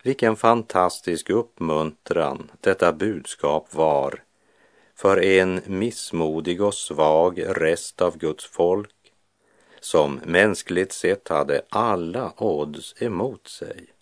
Vilken 0.02 0.36
fantastisk 0.36 1.30
uppmuntran 1.30 2.50
detta 2.60 2.92
budskap 2.92 3.74
var 3.74 4.22
för 4.94 5.22
en 5.22 5.60
missmodig 5.66 6.62
och 6.62 6.74
svag 6.74 7.44
rest 7.46 8.02
av 8.02 8.18
Guds 8.18 8.44
folk 8.44 8.90
som 9.80 10.20
mänskligt 10.24 10.92
sett 10.92 11.28
hade 11.28 11.62
alla 11.68 12.32
odds 12.36 13.02
emot 13.02 13.48
sig. 13.48 13.93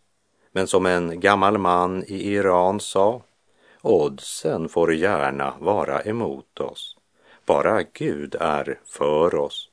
Men 0.53 0.67
som 0.67 0.87
en 0.87 1.21
gammal 1.21 1.59
man 1.59 2.05
i 2.05 2.35
Iran 2.35 2.81
sa, 2.81 3.23
oddsen 3.83 4.69
får 4.69 4.95
gärna 4.95 5.55
vara 5.61 6.03
emot 6.03 6.61
oss, 6.61 6.97
bara 7.47 7.83
Gud 7.83 8.35
är 8.41 8.81
för 8.85 9.35
oss. 9.35 9.72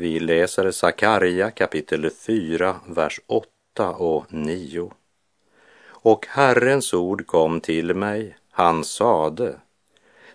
Vi 0.00 0.20
läser 0.20 0.70
Sakarja 0.70 1.50
kapitel 1.50 2.10
4, 2.10 2.76
vers 2.86 3.20
8 3.26 3.90
och 3.90 4.32
9. 4.32 4.92
Och 5.86 6.26
Herrens 6.28 6.94
ord 6.94 7.26
kom 7.26 7.60
till 7.60 7.94
mig, 7.94 8.36
han 8.50 8.84
sade, 8.84 9.56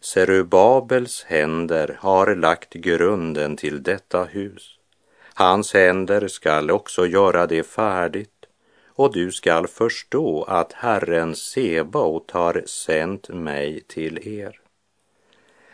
Serubabels 0.01 1.23
händer 1.23 1.97
har 1.99 2.35
lagt 2.35 2.73
grunden 2.73 3.57
till 3.57 3.83
detta 3.83 4.23
hus. 4.23 4.79
Hans 5.33 5.73
händer 5.73 6.27
skall 6.27 6.71
också 6.71 7.05
göra 7.05 7.47
det 7.47 7.63
färdigt 7.63 8.45
och 8.87 9.13
du 9.13 9.31
skall 9.31 9.67
förstå 9.67 10.43
att 10.43 10.73
Herren 10.73 11.35
Sebaot 11.35 12.31
har 12.31 12.63
sänt 12.65 13.29
mig 13.29 13.81
till 13.87 14.27
er. 14.27 14.59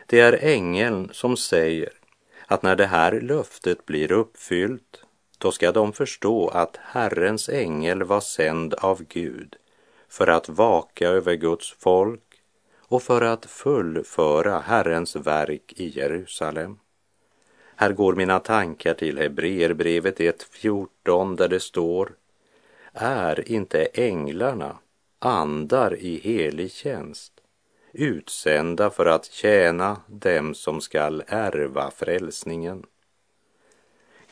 Det 0.06 0.20
är 0.20 0.40
ängeln 0.42 1.10
som 1.14 1.38
säger 1.38 1.99
att 2.52 2.64
när 2.64 2.76
det 2.76 2.86
här 2.86 3.22
löftet 3.22 3.86
blir 3.86 4.12
uppfyllt, 4.12 5.04
då 5.38 5.52
ska 5.52 5.72
de 5.72 5.94
förstå 5.94 6.48
att 6.48 6.78
Herrens 6.82 7.50
ängel 7.50 8.04
var 8.04 8.20
sänd 8.20 8.74
av 8.74 9.04
Gud 9.04 9.56
för 10.08 10.28
att 10.28 10.50
vaka 10.50 11.08
över 11.08 11.36
Guds 11.36 11.76
folk 11.80 12.42
och 12.78 13.04
för 13.04 13.22
att 13.22 13.46
fullföra 13.46 14.60
Herrens 14.60 15.16
verk 15.16 15.74
i 15.76 15.88
Jerusalem. 15.88 16.80
Här 17.76 17.92
går 17.92 18.16
mina 18.16 18.40
tankar 18.40 18.94
till 18.94 19.18
Hebreerbrevet 19.18 20.20
1.14 20.20 21.38
där 21.38 21.48
det 21.48 21.60
står 21.60 22.12
Är 22.94 23.52
inte 23.52 23.86
änglarna 23.86 24.78
andar 25.20 25.96
i 25.96 26.20
helig 26.20 26.72
tjänst 26.72 27.39
utsända 27.92 28.90
för 28.90 29.06
att 29.06 29.26
tjäna 29.26 30.02
dem 30.08 30.56
som 30.56 30.82
skall 30.82 31.24
ärva 31.28 31.92
frälsningen. 31.92 32.86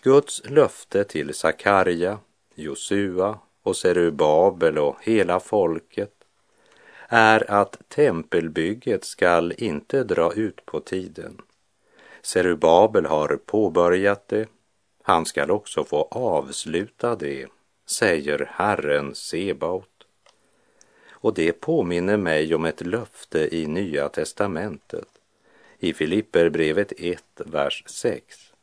Guds 0.01 0.41
löfte 0.49 1.03
till 1.03 1.33
Sakarja, 1.33 2.19
Josua 2.55 3.39
och 3.63 3.77
Serubabel 3.77 4.77
och 4.77 4.95
hela 5.01 5.39
folket 5.39 6.13
är 7.07 7.51
att 7.51 7.89
tempelbygget 7.89 9.05
skall 9.05 9.53
inte 9.57 10.03
dra 10.03 10.33
ut 10.33 10.65
på 10.65 10.79
tiden. 10.79 11.41
Serubabel 12.21 13.05
har 13.05 13.39
påbörjat 13.45 14.27
det, 14.27 14.49
han 15.03 15.25
skall 15.25 15.51
också 15.51 15.83
få 15.83 16.07
avsluta 16.11 17.15
det, 17.15 17.47
säger 17.89 18.49
Herren 18.51 19.15
Sebaot. 19.15 19.96
Och 21.19 21.33
det 21.33 21.53
påminner 21.53 22.17
mig 22.17 22.55
om 22.55 22.65
ett 22.65 22.81
löfte 22.81 23.55
i 23.55 23.67
Nya 23.67 24.09
testamentet, 24.09 25.07
i 25.79 25.93
Filipperbrevet 25.93 26.93
1, 26.97 27.23
vers 27.35 27.83
6. 27.85 28.53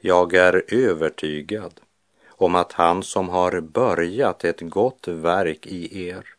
Jag 0.00 0.34
är 0.34 0.64
övertygad 0.74 1.80
om 2.28 2.54
att 2.54 2.72
han 2.72 3.02
som 3.02 3.28
har 3.28 3.60
börjat 3.60 4.44
ett 4.44 4.60
gott 4.60 5.08
verk 5.08 5.66
i 5.66 6.08
er 6.08 6.38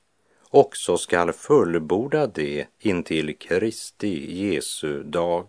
också 0.50 0.98
skall 0.98 1.34
fullborda 1.34 2.28
det 2.28 2.68
intill 2.80 3.38
Kristi 3.38 4.44
Jesu 4.46 5.04
dag. 5.04 5.46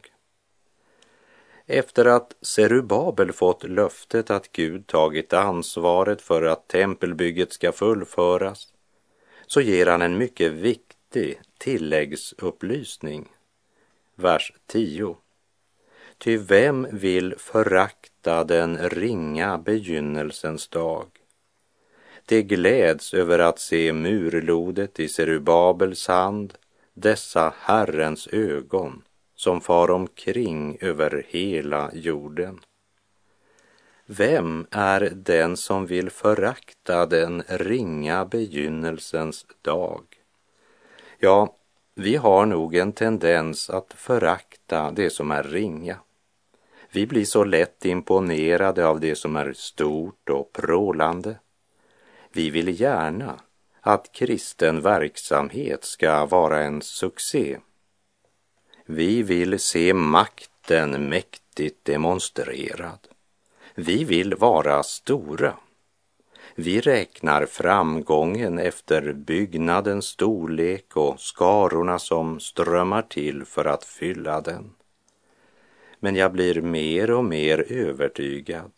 Efter 1.66 2.04
att 2.04 2.36
Serubabel 2.40 3.32
fått 3.32 3.64
löftet 3.64 4.30
att 4.30 4.52
Gud 4.52 4.86
tagit 4.86 5.32
ansvaret 5.32 6.22
för 6.22 6.42
att 6.42 6.68
tempelbygget 6.68 7.52
ska 7.52 7.72
fullföras 7.72 8.68
så 9.52 9.60
ger 9.60 9.86
han 9.86 10.02
en 10.02 10.18
mycket 10.18 10.52
viktig 10.52 11.40
tilläggsupplysning. 11.58 13.28
vers 14.14 14.52
10. 14.66 15.16
Ty 16.18 16.36
vem 16.36 16.86
vill 16.92 17.34
förakta 17.38 18.44
den 18.44 18.88
ringa 18.88 19.58
begynnelsens 19.58 20.68
dag? 20.68 21.06
Det 22.26 22.42
gläds 22.42 23.14
över 23.14 23.38
att 23.38 23.58
se 23.58 23.92
murlodet 23.92 25.00
i 25.00 25.08
Serubabels 25.08 26.08
hand, 26.08 26.54
dessa 26.94 27.54
Herrens 27.58 28.28
ögon 28.28 29.02
som 29.34 29.60
far 29.60 29.90
omkring 29.90 30.78
över 30.80 31.26
hela 31.28 31.90
jorden. 31.94 32.60
Vem 34.12 34.66
är 34.70 35.00
den 35.00 35.56
som 35.56 35.86
vill 35.86 36.10
förakta 36.10 37.06
den 37.06 37.42
ringa 37.48 38.24
begynnelsens 38.24 39.46
dag? 39.62 40.02
Ja, 41.18 41.56
vi 41.94 42.16
har 42.16 42.46
nog 42.46 42.74
en 42.74 42.92
tendens 42.92 43.70
att 43.70 43.92
förakta 43.96 44.90
det 44.90 45.10
som 45.10 45.30
är 45.30 45.42
ringa. 45.42 45.96
Vi 46.92 47.06
blir 47.06 47.24
så 47.24 47.44
lätt 47.44 47.84
imponerade 47.84 48.86
av 48.86 49.00
det 49.00 49.14
som 49.14 49.36
är 49.36 49.52
stort 49.52 50.28
och 50.28 50.52
prålande. 50.52 51.38
Vi 52.32 52.50
vill 52.50 52.80
gärna 52.80 53.40
att 53.80 54.12
kristen 54.12 54.80
verksamhet 54.80 55.84
ska 55.84 56.26
vara 56.26 56.62
en 56.62 56.82
succé. 56.82 57.58
Vi 58.86 59.22
vill 59.22 59.58
se 59.58 59.94
makten 59.94 61.08
mäktigt 61.08 61.84
demonstrerad. 61.84 62.98
Vi 63.74 64.04
vill 64.04 64.34
vara 64.34 64.82
stora. 64.82 65.56
Vi 66.54 66.80
räknar 66.80 67.46
framgången 67.46 68.58
efter 68.58 69.12
byggnadens 69.12 70.06
storlek 70.06 70.96
och 70.96 71.20
skarorna 71.20 71.98
som 71.98 72.40
strömmar 72.40 73.02
till 73.02 73.44
för 73.44 73.64
att 73.64 73.84
fylla 73.84 74.40
den. 74.40 74.70
Men 76.00 76.16
jag 76.16 76.32
blir 76.32 76.60
mer 76.60 77.10
och 77.10 77.24
mer 77.24 77.72
övertygad 77.72 78.70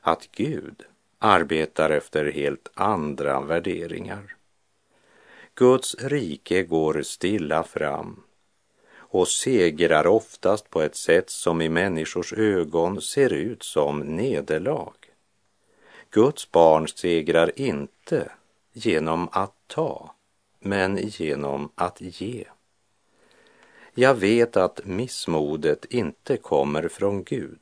att 0.00 0.28
Gud 0.32 0.82
arbetar 1.18 1.90
efter 1.90 2.32
helt 2.32 2.70
andra 2.74 3.40
värderingar. 3.40 4.36
Guds 5.54 5.94
rike 5.94 6.62
går 6.62 7.02
stilla 7.02 7.62
fram 7.62 8.23
och 9.14 9.28
segrar 9.28 10.06
oftast 10.06 10.70
på 10.70 10.82
ett 10.82 10.96
sätt 10.96 11.30
som 11.30 11.62
i 11.62 11.68
människors 11.68 12.32
ögon 12.32 13.00
ser 13.00 13.32
ut 13.32 13.62
som 13.62 14.00
nederlag. 14.00 14.92
Guds 16.10 16.50
barn 16.50 16.88
segrar 16.88 17.60
inte 17.60 18.30
genom 18.72 19.28
att 19.32 19.54
ta, 19.66 20.14
men 20.60 20.98
genom 21.02 21.70
att 21.74 22.00
ge. 22.00 22.44
Jag 23.94 24.14
vet 24.14 24.56
att 24.56 24.84
missmodet 24.84 25.84
inte 25.84 26.36
kommer 26.36 26.88
från 26.88 27.24
Gud. 27.24 27.60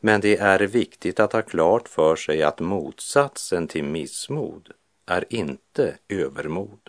Men 0.00 0.20
det 0.20 0.36
är 0.36 0.58
viktigt 0.60 1.20
att 1.20 1.32
ha 1.32 1.42
klart 1.42 1.88
för 1.88 2.16
sig 2.16 2.42
att 2.42 2.60
motsatsen 2.60 3.68
till 3.68 3.84
missmod 3.84 4.70
är 5.06 5.24
inte 5.28 5.98
övermod. 6.08 6.85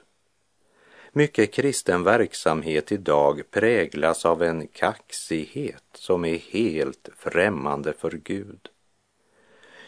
Mycket 1.17 1.53
kristen 1.53 2.03
verksamhet 2.03 2.91
idag 2.91 3.41
präglas 3.51 4.25
av 4.25 4.43
en 4.43 4.67
kaxighet 4.67 5.83
som 5.93 6.25
är 6.25 6.37
helt 6.37 7.09
främmande 7.17 7.93
för 7.93 8.11
Gud. 8.11 8.69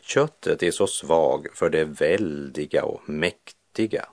Köttet 0.01 0.63
är 0.63 0.71
så 0.71 0.87
svag 0.87 1.47
för 1.53 1.69
det 1.69 1.85
väldiga 1.85 2.83
och 2.83 3.09
mäktiga. 3.09 4.05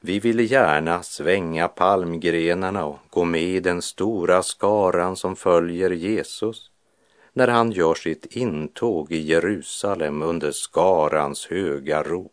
Vi 0.00 0.18
vill 0.18 0.50
gärna 0.50 1.02
svänga 1.02 1.68
palmgrenarna 1.68 2.84
och 2.84 2.98
gå 3.10 3.24
med 3.24 3.42
i 3.42 3.60
den 3.60 3.82
stora 3.82 4.42
skaran 4.42 5.16
som 5.16 5.36
följer 5.36 5.90
Jesus 5.90 6.70
när 7.32 7.48
han 7.48 7.72
gör 7.72 7.94
sitt 7.94 8.26
intåg 8.26 9.12
i 9.12 9.18
Jerusalem 9.18 10.22
under 10.22 10.50
skarans 10.50 11.46
höga 11.46 12.02
rop. 12.02 12.32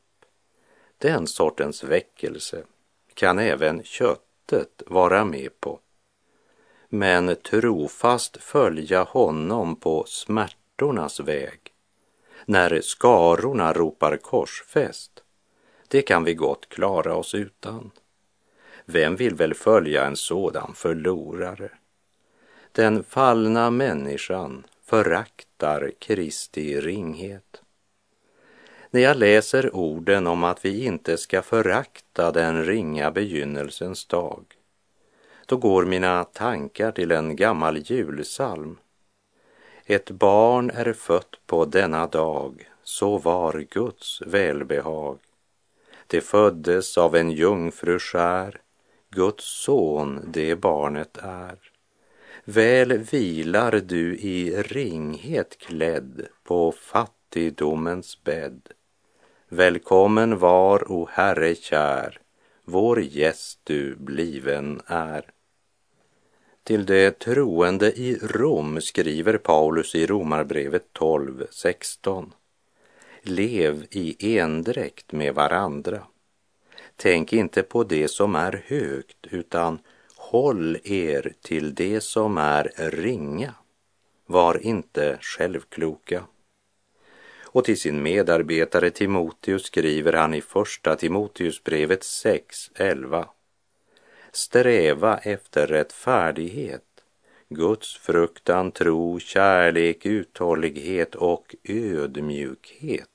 Den 0.98 1.28
sortens 1.28 1.84
väckelse 1.84 2.64
kan 3.14 3.40
även 3.40 3.84
köttet 3.84 4.84
vara 4.88 5.26
med 5.26 5.60
på. 5.60 5.80
Men 6.90 7.36
trofast 7.36 8.38
följa 8.38 9.04
honom 9.04 9.76
på 9.76 10.06
smärtornas 10.08 11.20
väg 11.20 11.74
när 12.46 12.82
skarorna 12.82 13.74
ropar 13.74 14.18
korsfäst, 14.18 15.24
det 15.88 16.02
kan 16.02 16.24
vi 16.24 16.34
gott 16.34 16.70
klara 16.70 17.16
oss 17.16 17.36
utan. 17.36 17.92
Vem 18.86 19.16
vill 19.16 19.36
väl 19.36 19.54
följa 19.54 20.06
en 20.06 20.16
sådan 20.16 20.74
förlorare? 20.76 21.70
Den 22.72 23.04
fallna 23.04 23.72
människan 23.72 24.66
föraktar 24.86 25.92
Kristi 26.00 26.82
ringhet. 26.82 27.63
När 28.94 29.02
jag 29.02 29.18
läser 29.18 29.76
orden 29.76 30.28
om 30.28 30.44
att 30.44 30.66
vi 30.66 30.86
inte 30.86 31.18
ska 31.18 31.42
förakta 31.42 32.32
den 32.32 32.66
ringa 32.66 33.12
begynnelsens 33.12 34.06
dag, 34.06 34.46
då 35.46 35.58
går 35.58 35.86
mina 35.86 36.24
tankar 36.24 36.92
till 36.92 37.12
en 37.12 37.36
gammal 37.36 37.78
julsalm. 37.78 38.78
Ett 39.86 40.12
barn 40.12 40.70
är 40.70 40.94
fött 40.94 41.40
på 41.46 41.66
denna 41.66 42.08
dag, 42.08 42.70
så 42.84 43.18
var 43.18 43.66
Guds 43.70 44.22
välbehag. 44.22 45.20
Det 46.08 46.22
föddes 46.22 46.98
av 46.98 47.16
en 47.16 47.32
jungfru 47.32 48.00
skär, 48.00 48.62
Guds 49.10 49.64
son 49.64 50.20
det 50.34 50.56
barnet 50.56 51.18
är. 51.22 51.58
Väl 52.44 52.98
vilar 52.98 53.72
du 53.72 54.18
i 54.18 54.62
ringhet 54.62 55.58
klädd 55.58 56.28
på 56.44 56.72
fattigdomens 56.72 58.24
bädd. 58.24 58.70
Välkommen 59.56 60.40
var, 60.40 60.92
o 60.92 61.08
Herre 61.12 61.56
kär, 61.56 62.20
vår 62.64 63.02
gäst 63.02 63.60
du 63.64 63.96
bliven 63.96 64.82
är. 64.86 65.26
Till 66.64 66.86
det 66.86 67.20
troende 67.20 67.92
i 67.92 68.18
Rom 68.22 68.82
skriver 68.82 69.38
Paulus 69.38 69.96
i 69.96 70.08
Romarbrevet 70.08 70.86
12.16. 70.94 72.32
Lev 73.22 73.86
i 73.92 74.38
endräkt 74.40 75.12
med 75.12 75.36
varandra. 75.36 76.04
Tänk 76.96 77.34
inte 77.34 77.64
på 77.64 77.84
det 77.84 78.08
som 78.08 78.36
är 78.36 78.64
högt, 78.68 79.28
utan 79.32 79.80
håll 80.16 80.78
er 80.84 81.34
till 81.42 81.76
det 81.76 82.02
som 82.02 82.38
är 82.38 82.72
ringa. 82.78 83.54
Var 84.26 84.66
inte 84.66 85.18
självkloka. 85.22 86.24
Och 87.54 87.66
till 87.66 87.80
sin 87.80 88.04
medarbetare 88.04 88.90
Timoteus 88.90 89.64
skriver 89.64 90.14
han 90.14 90.34
i 90.34 90.42
första 90.42 90.96
Timoteusbrevet 90.96 92.04
6, 92.04 92.72
11. 92.76 93.28
Sträva 94.32 95.18
efter 95.18 95.68
rättfärdighet, 95.68 96.84
Guds 97.50 97.98
fruktan, 97.98 98.72
tro, 98.72 99.20
kärlek, 99.20 100.06
uthållighet 100.06 101.16
och 101.16 101.56
ödmjukhet. 101.64 103.10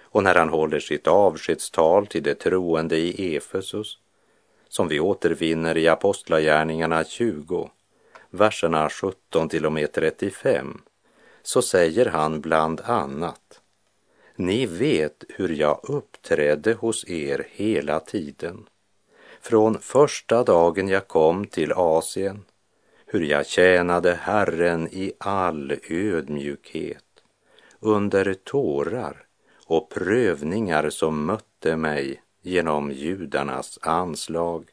Och 0.00 0.22
när 0.22 0.34
han 0.34 0.48
håller 0.48 0.80
sitt 0.80 1.06
avskedstal 1.06 2.06
till 2.06 2.22
det 2.22 2.34
troende 2.34 2.96
i 2.96 3.36
Efesus, 3.36 3.98
som 4.68 4.88
vi 4.88 5.00
återvinner 5.00 5.76
i 5.76 5.88
Apostlagärningarna 5.88 7.04
20, 7.04 7.70
verserna 8.30 8.90
17 8.90 9.48
till 9.48 9.66
och 9.66 9.72
med 9.72 9.92
35, 9.92 10.80
så 11.46 11.62
säger 11.62 12.06
han 12.06 12.40
bland 12.40 12.80
annat 12.80 13.60
Ni 14.36 14.66
vet 14.66 15.24
hur 15.28 15.48
jag 15.48 15.80
uppträdde 15.82 16.72
hos 16.74 17.08
er 17.08 17.46
hela 17.50 18.00
tiden, 18.00 18.68
från 19.40 19.78
första 19.80 20.44
dagen 20.44 20.88
jag 20.88 21.08
kom 21.08 21.46
till 21.46 21.72
Asien, 21.72 22.44
hur 23.06 23.20
jag 23.20 23.46
tjänade 23.46 24.14
Herren 24.14 24.88
i 24.88 25.12
all 25.18 25.76
ödmjukhet, 25.88 27.04
under 27.80 28.34
tårar 28.34 29.26
och 29.66 29.90
prövningar 29.90 30.90
som 30.90 31.26
mötte 31.26 31.76
mig 31.76 32.22
genom 32.42 32.92
judarnas 32.92 33.78
anslag. 33.82 34.68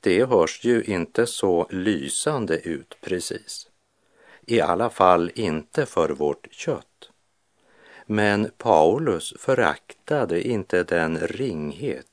Det 0.00 0.24
hörs 0.24 0.64
ju 0.64 0.82
inte 0.82 1.26
så 1.26 1.66
lysande 1.70 2.58
ut 2.58 2.96
precis. 3.00 3.70
I 4.46 4.60
alla 4.60 4.90
fall 4.90 5.30
inte 5.34 5.86
för 5.86 6.08
vårt 6.08 6.48
kött. 6.50 7.10
Men 8.06 8.50
Paulus 8.58 9.34
föraktade 9.38 10.48
inte 10.48 10.82
den 10.82 11.18
ringhet 11.18 12.06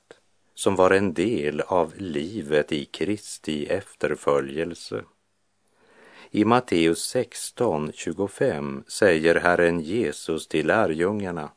som 0.55 0.75
var 0.75 0.91
en 0.91 1.13
del 1.13 1.61
av 1.61 1.93
livet 1.97 2.71
i 2.71 2.85
Kristi 2.85 3.65
efterföljelse. 3.65 5.03
I 6.31 6.45
Matteus 6.45 7.15
16.25 7.15 8.83
säger 8.87 9.35
Herren 9.35 9.79
Jesus 9.79 10.47
till 10.47 10.67
lärjungarna 10.67 11.49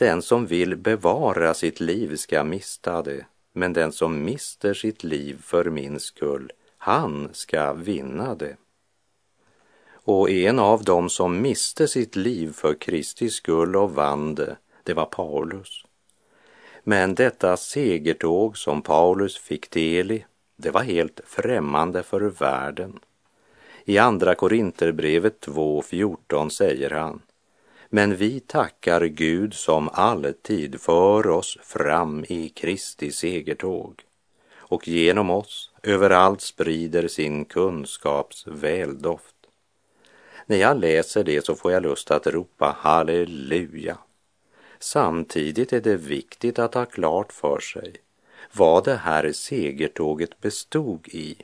den 0.00 0.22
som 0.22 0.46
vill 0.46 0.76
bevara 0.76 1.54
sitt 1.54 1.80
liv 1.80 2.16
ska 2.16 2.44
mista 2.44 3.02
det, 3.02 3.26
men 3.52 3.72
den 3.72 3.92
som 3.92 4.24
mister 4.24 4.74
sitt 4.74 5.04
liv 5.04 5.42
för 5.42 5.64
min 5.64 6.00
skull, 6.00 6.52
han 6.78 7.28
ska 7.32 7.72
vinna 7.72 8.34
det. 8.34 8.56
Och 10.04 10.30
en 10.30 10.58
av 10.58 10.84
dem 10.84 11.08
som 11.08 11.42
miste 11.42 11.88
sitt 11.88 12.16
liv 12.16 12.52
för 12.52 12.74
Kristi 12.74 13.30
skull 13.30 13.76
och 13.76 13.94
vann 13.94 14.34
det, 14.34 14.56
det 14.82 14.94
var 14.94 15.06
Paulus. 15.06 15.84
Men 16.84 17.14
detta 17.14 17.56
segertåg 17.56 18.58
som 18.58 18.82
Paulus 18.82 19.38
fick 19.38 19.70
del 19.70 20.10
i, 20.10 20.24
det 20.56 20.70
var 20.70 20.82
helt 20.82 21.20
främmande 21.26 22.02
för 22.02 22.20
världen. 22.20 22.98
I 23.84 23.98
Andra 23.98 24.34
Korinterbrevet 24.34 25.46
2.14 25.46 26.48
säger 26.48 26.90
han 26.90 27.20
men 27.92 28.16
vi 28.16 28.40
tackar 28.40 29.04
Gud 29.04 29.54
som 29.54 29.88
alltid 29.92 30.80
för 30.80 31.26
oss 31.26 31.58
fram 31.62 32.24
i 32.28 32.48
Kristi 32.48 33.12
segertåg 33.12 34.02
och 34.56 34.88
genom 34.88 35.30
oss 35.30 35.70
överallt 35.82 36.40
sprider 36.40 37.08
sin 37.08 37.44
kunskaps 37.44 38.46
väldoft. 38.46 39.39
När 40.50 40.56
jag 40.56 40.80
läser 40.80 41.24
det 41.24 41.44
så 41.44 41.54
får 41.54 41.72
jag 41.72 41.82
lust 41.82 42.10
att 42.10 42.26
ropa 42.26 42.76
halleluja. 42.78 43.98
Samtidigt 44.78 45.72
är 45.72 45.80
det 45.80 45.96
viktigt 45.96 46.58
att 46.58 46.74
ha 46.74 46.84
klart 46.84 47.32
för 47.32 47.60
sig 47.60 47.94
vad 48.52 48.84
det 48.84 48.94
här 48.94 49.32
segertåget 49.32 50.40
bestod 50.40 51.08
i 51.08 51.36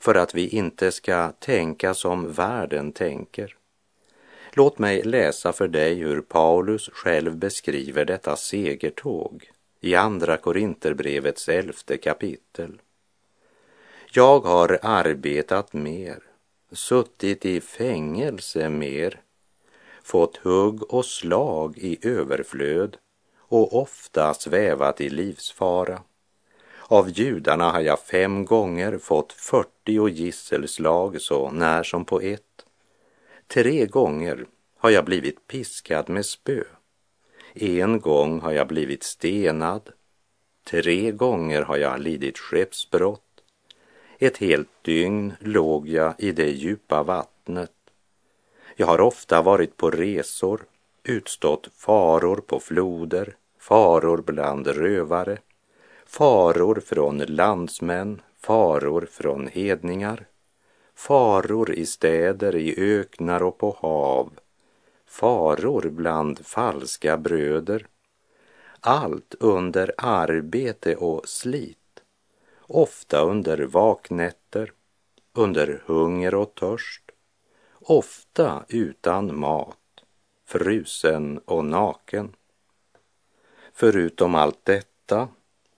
för 0.00 0.14
att 0.14 0.34
vi 0.34 0.48
inte 0.48 0.92
ska 0.92 1.32
tänka 1.32 1.94
som 1.94 2.32
världen 2.32 2.92
tänker. 2.92 3.56
Låt 4.52 4.78
mig 4.78 5.02
läsa 5.02 5.52
för 5.52 5.68
dig 5.68 5.94
hur 5.94 6.20
Paulus 6.20 6.88
själv 6.92 7.36
beskriver 7.36 8.04
detta 8.04 8.36
segertåg 8.36 9.50
i 9.80 9.94
Andra 9.94 10.36
Korinterbrevets 10.36 11.48
elfte 11.48 11.96
kapitel. 11.96 12.80
Jag 14.12 14.40
har 14.40 14.78
arbetat 14.82 15.72
mer, 15.72 16.31
suttit 16.72 17.46
i 17.46 17.60
fängelse 17.60 18.68
mer, 18.68 19.20
fått 20.02 20.36
hugg 20.36 20.92
och 20.92 21.04
slag 21.04 21.78
i 21.78 21.98
överflöd 22.02 22.96
och 23.38 23.82
ofta 23.82 24.34
svävat 24.34 25.00
i 25.00 25.08
livsfara. 25.08 26.02
Av 26.78 27.10
judarna 27.10 27.70
har 27.70 27.80
jag 27.80 28.00
fem 28.00 28.44
gånger 28.44 28.98
fått 28.98 29.32
fyrtio 29.32 30.08
gisselslag 30.08 31.20
så 31.20 31.50
när 31.50 31.82
som 31.82 32.04
på 32.04 32.20
ett 32.20 32.42
Tre 33.46 33.86
gånger 33.86 34.46
har 34.78 34.90
jag 34.90 35.04
blivit 35.04 35.46
piskad 35.46 36.08
med 36.08 36.26
spö. 36.26 36.64
En 37.54 38.00
gång 38.00 38.40
har 38.40 38.52
jag 38.52 38.68
blivit 38.68 39.02
stenad. 39.02 39.90
Tre 40.64 41.10
gånger 41.10 41.62
har 41.62 41.76
jag 41.76 42.00
lidit 42.00 42.38
skeppsbrott. 42.38 43.21
Ett 44.22 44.36
helt 44.36 44.68
dygn 44.82 45.32
låg 45.40 45.88
jag 45.88 46.14
i 46.18 46.32
det 46.32 46.50
djupa 46.50 47.02
vattnet. 47.02 47.72
Jag 48.76 48.86
har 48.86 49.00
ofta 49.00 49.42
varit 49.42 49.76
på 49.76 49.90
resor, 49.90 50.64
utstått 51.02 51.68
faror 51.76 52.36
på 52.36 52.60
floder, 52.60 53.36
faror 53.58 54.22
bland 54.22 54.66
rövare, 54.66 55.38
faror 56.06 56.80
från 56.80 57.18
landsmän, 57.18 58.22
faror 58.40 59.08
från 59.10 59.48
hedningar, 59.48 60.26
faror 60.94 61.72
i 61.72 61.86
städer, 61.86 62.56
i 62.56 62.74
öknar 62.98 63.42
och 63.42 63.58
på 63.58 63.76
hav, 63.80 64.32
faror 65.06 65.90
bland 65.90 66.46
falska 66.46 67.16
bröder, 67.16 67.86
allt 68.80 69.34
under 69.40 69.94
arbete 69.96 70.96
och 70.96 71.28
slit, 71.28 71.81
ofta 72.72 73.20
under 73.20 73.58
vaknätter, 73.58 74.72
under 75.32 75.82
hunger 75.86 76.34
och 76.34 76.54
törst, 76.54 77.02
ofta 77.80 78.64
utan 78.68 79.38
mat, 79.38 79.78
frusen 80.46 81.38
och 81.38 81.64
naken. 81.64 82.36
Förutom 83.72 84.34
allt 84.34 84.64
detta 84.64 85.28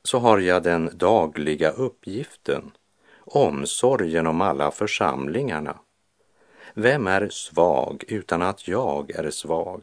så 0.03 0.19
har 0.19 0.39
jag 0.39 0.63
den 0.63 0.91
dagliga 0.95 1.71
uppgiften 1.71 2.73
omsorgen 3.25 4.27
om 4.27 4.41
alla 4.41 4.71
församlingarna. 4.71 5.79
Vem 6.75 7.07
är 7.07 7.29
svag 7.29 8.05
utan 8.09 8.43
att 8.43 8.69
jag 8.69 9.11
är 9.11 9.31
svag? 9.31 9.83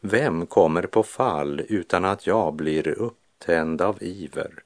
Vem 0.00 0.46
kommer 0.46 0.82
på 0.82 1.02
fall 1.02 1.62
utan 1.68 2.04
att 2.04 2.26
jag 2.26 2.54
blir 2.54 2.88
upptänd 2.88 3.82
av 3.82 4.02
iver? 4.02 4.62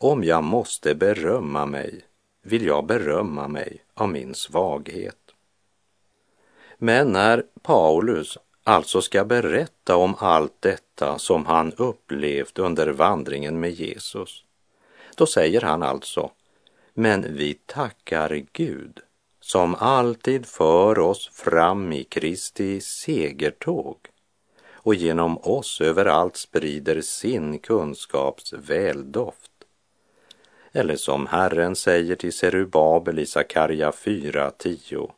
Om 0.00 0.24
jag 0.24 0.44
måste 0.44 0.94
berömma 0.94 1.66
mig 1.66 2.00
vill 2.42 2.66
jag 2.66 2.86
berömma 2.86 3.48
mig 3.48 3.84
av 3.94 4.08
min 4.08 4.34
svaghet. 4.34 5.34
Men 6.78 7.12
när 7.12 7.44
Paulus 7.62 8.38
alltså 8.64 9.02
ska 9.02 9.24
berätta 9.24 9.96
om 9.96 10.14
allt 10.18 10.56
detta 10.60 11.18
som 11.18 11.46
han 11.46 11.72
upplevt 11.72 12.58
under 12.58 12.86
vandringen 12.86 13.60
med 13.60 13.70
Jesus, 13.70 14.44
då 15.16 15.26
säger 15.26 15.60
han 15.60 15.82
alltså 15.82 16.30
men 16.94 17.36
vi 17.36 17.54
tackar 17.54 18.44
Gud 18.52 19.00
som 19.40 19.74
alltid 19.74 20.46
för 20.46 20.98
oss 20.98 21.28
fram 21.28 21.92
i 21.92 22.04
Kristi 22.04 22.80
segertåg 22.80 23.96
och 24.72 24.94
genom 24.94 25.38
oss 25.38 25.80
överallt 25.80 26.36
sprider 26.36 27.00
sin 27.00 27.58
kunskaps 27.58 28.52
väldoft. 28.52 29.57
Eller 30.72 30.96
som 30.96 31.26
Herren 31.26 31.76
säger 31.76 32.16
till 32.16 32.32
Serubabel 32.32 33.18
i 33.18 33.26
Sakarja 33.26 33.90
4.10. 33.90 35.10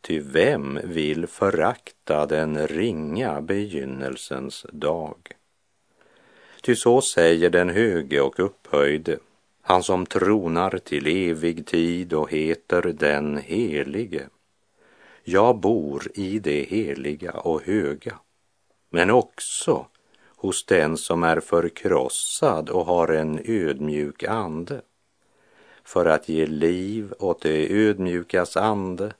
Ty 0.00 0.20
vem 0.20 0.80
vill 0.84 1.26
förakta 1.26 2.26
den 2.26 2.66
ringa 2.66 3.40
begynnelsens 3.40 4.66
dag? 4.72 5.16
Ty 6.62 6.76
så 6.76 7.00
säger 7.00 7.50
den 7.50 7.70
höge 7.70 8.20
och 8.20 8.40
upphöjde 8.40 9.18
han 9.66 9.82
som 9.82 10.06
tronar 10.06 10.78
till 10.78 11.30
evig 11.30 11.66
tid 11.66 12.12
och 12.12 12.30
heter 12.30 12.82
den 12.82 13.38
helige. 13.38 14.28
Jag 15.24 15.58
bor 15.58 16.10
i 16.14 16.38
det 16.38 16.62
heliga 16.62 17.32
och 17.32 17.62
höga, 17.62 18.18
men 18.90 19.10
också 19.10 19.86
hos 20.44 20.64
den 20.64 20.96
som 20.96 21.22
är 21.22 21.40
förkrossad 21.40 22.70
och 22.70 22.86
har 22.86 23.08
en 23.08 23.40
ödmjuk 23.44 24.22
ande, 24.24 24.82
för 25.84 26.06
att 26.06 26.28
ge 26.28 26.46
liv 26.46 27.14
åt 27.18 27.42
det 27.42 27.72
ödmjukas 27.72 28.56
ande, 28.56 29.12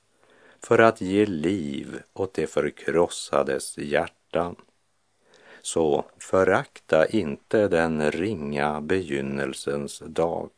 för 0.62 0.78
att 0.78 1.00
ge 1.00 1.26
liv 1.26 2.02
åt 2.12 2.34
det 2.34 2.46
förkrossades 2.46 3.78
hjärtan. 3.78 4.56
Så 5.62 6.04
förakta 6.18 7.06
inte 7.06 7.68
den 7.68 8.10
ringa 8.10 8.80
begynnelsens 8.80 10.02
dag. 10.06 10.50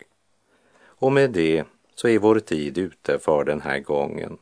Och 0.85 1.13
med 1.13 1.31
det 1.31 1.65
så 1.95 2.09
är 2.09 2.19
vår 2.19 2.41
tid 2.41 2.79
ute 2.79 3.19
för 3.19 3.45
den 3.45 3.61
här 3.61 3.79
gången. 3.79 4.39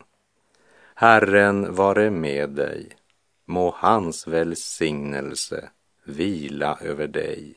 Herren 0.95 1.75
vare 1.75 2.11
med 2.11 2.51
dig. 2.51 2.89
Må 3.45 3.75
hans 3.77 4.27
välsignelse 4.27 5.71
vila 6.05 6.79
över 6.81 7.09
dig. 7.09 7.55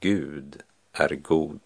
Gud 0.00 0.62
är 0.92 1.14
god. 1.14 1.60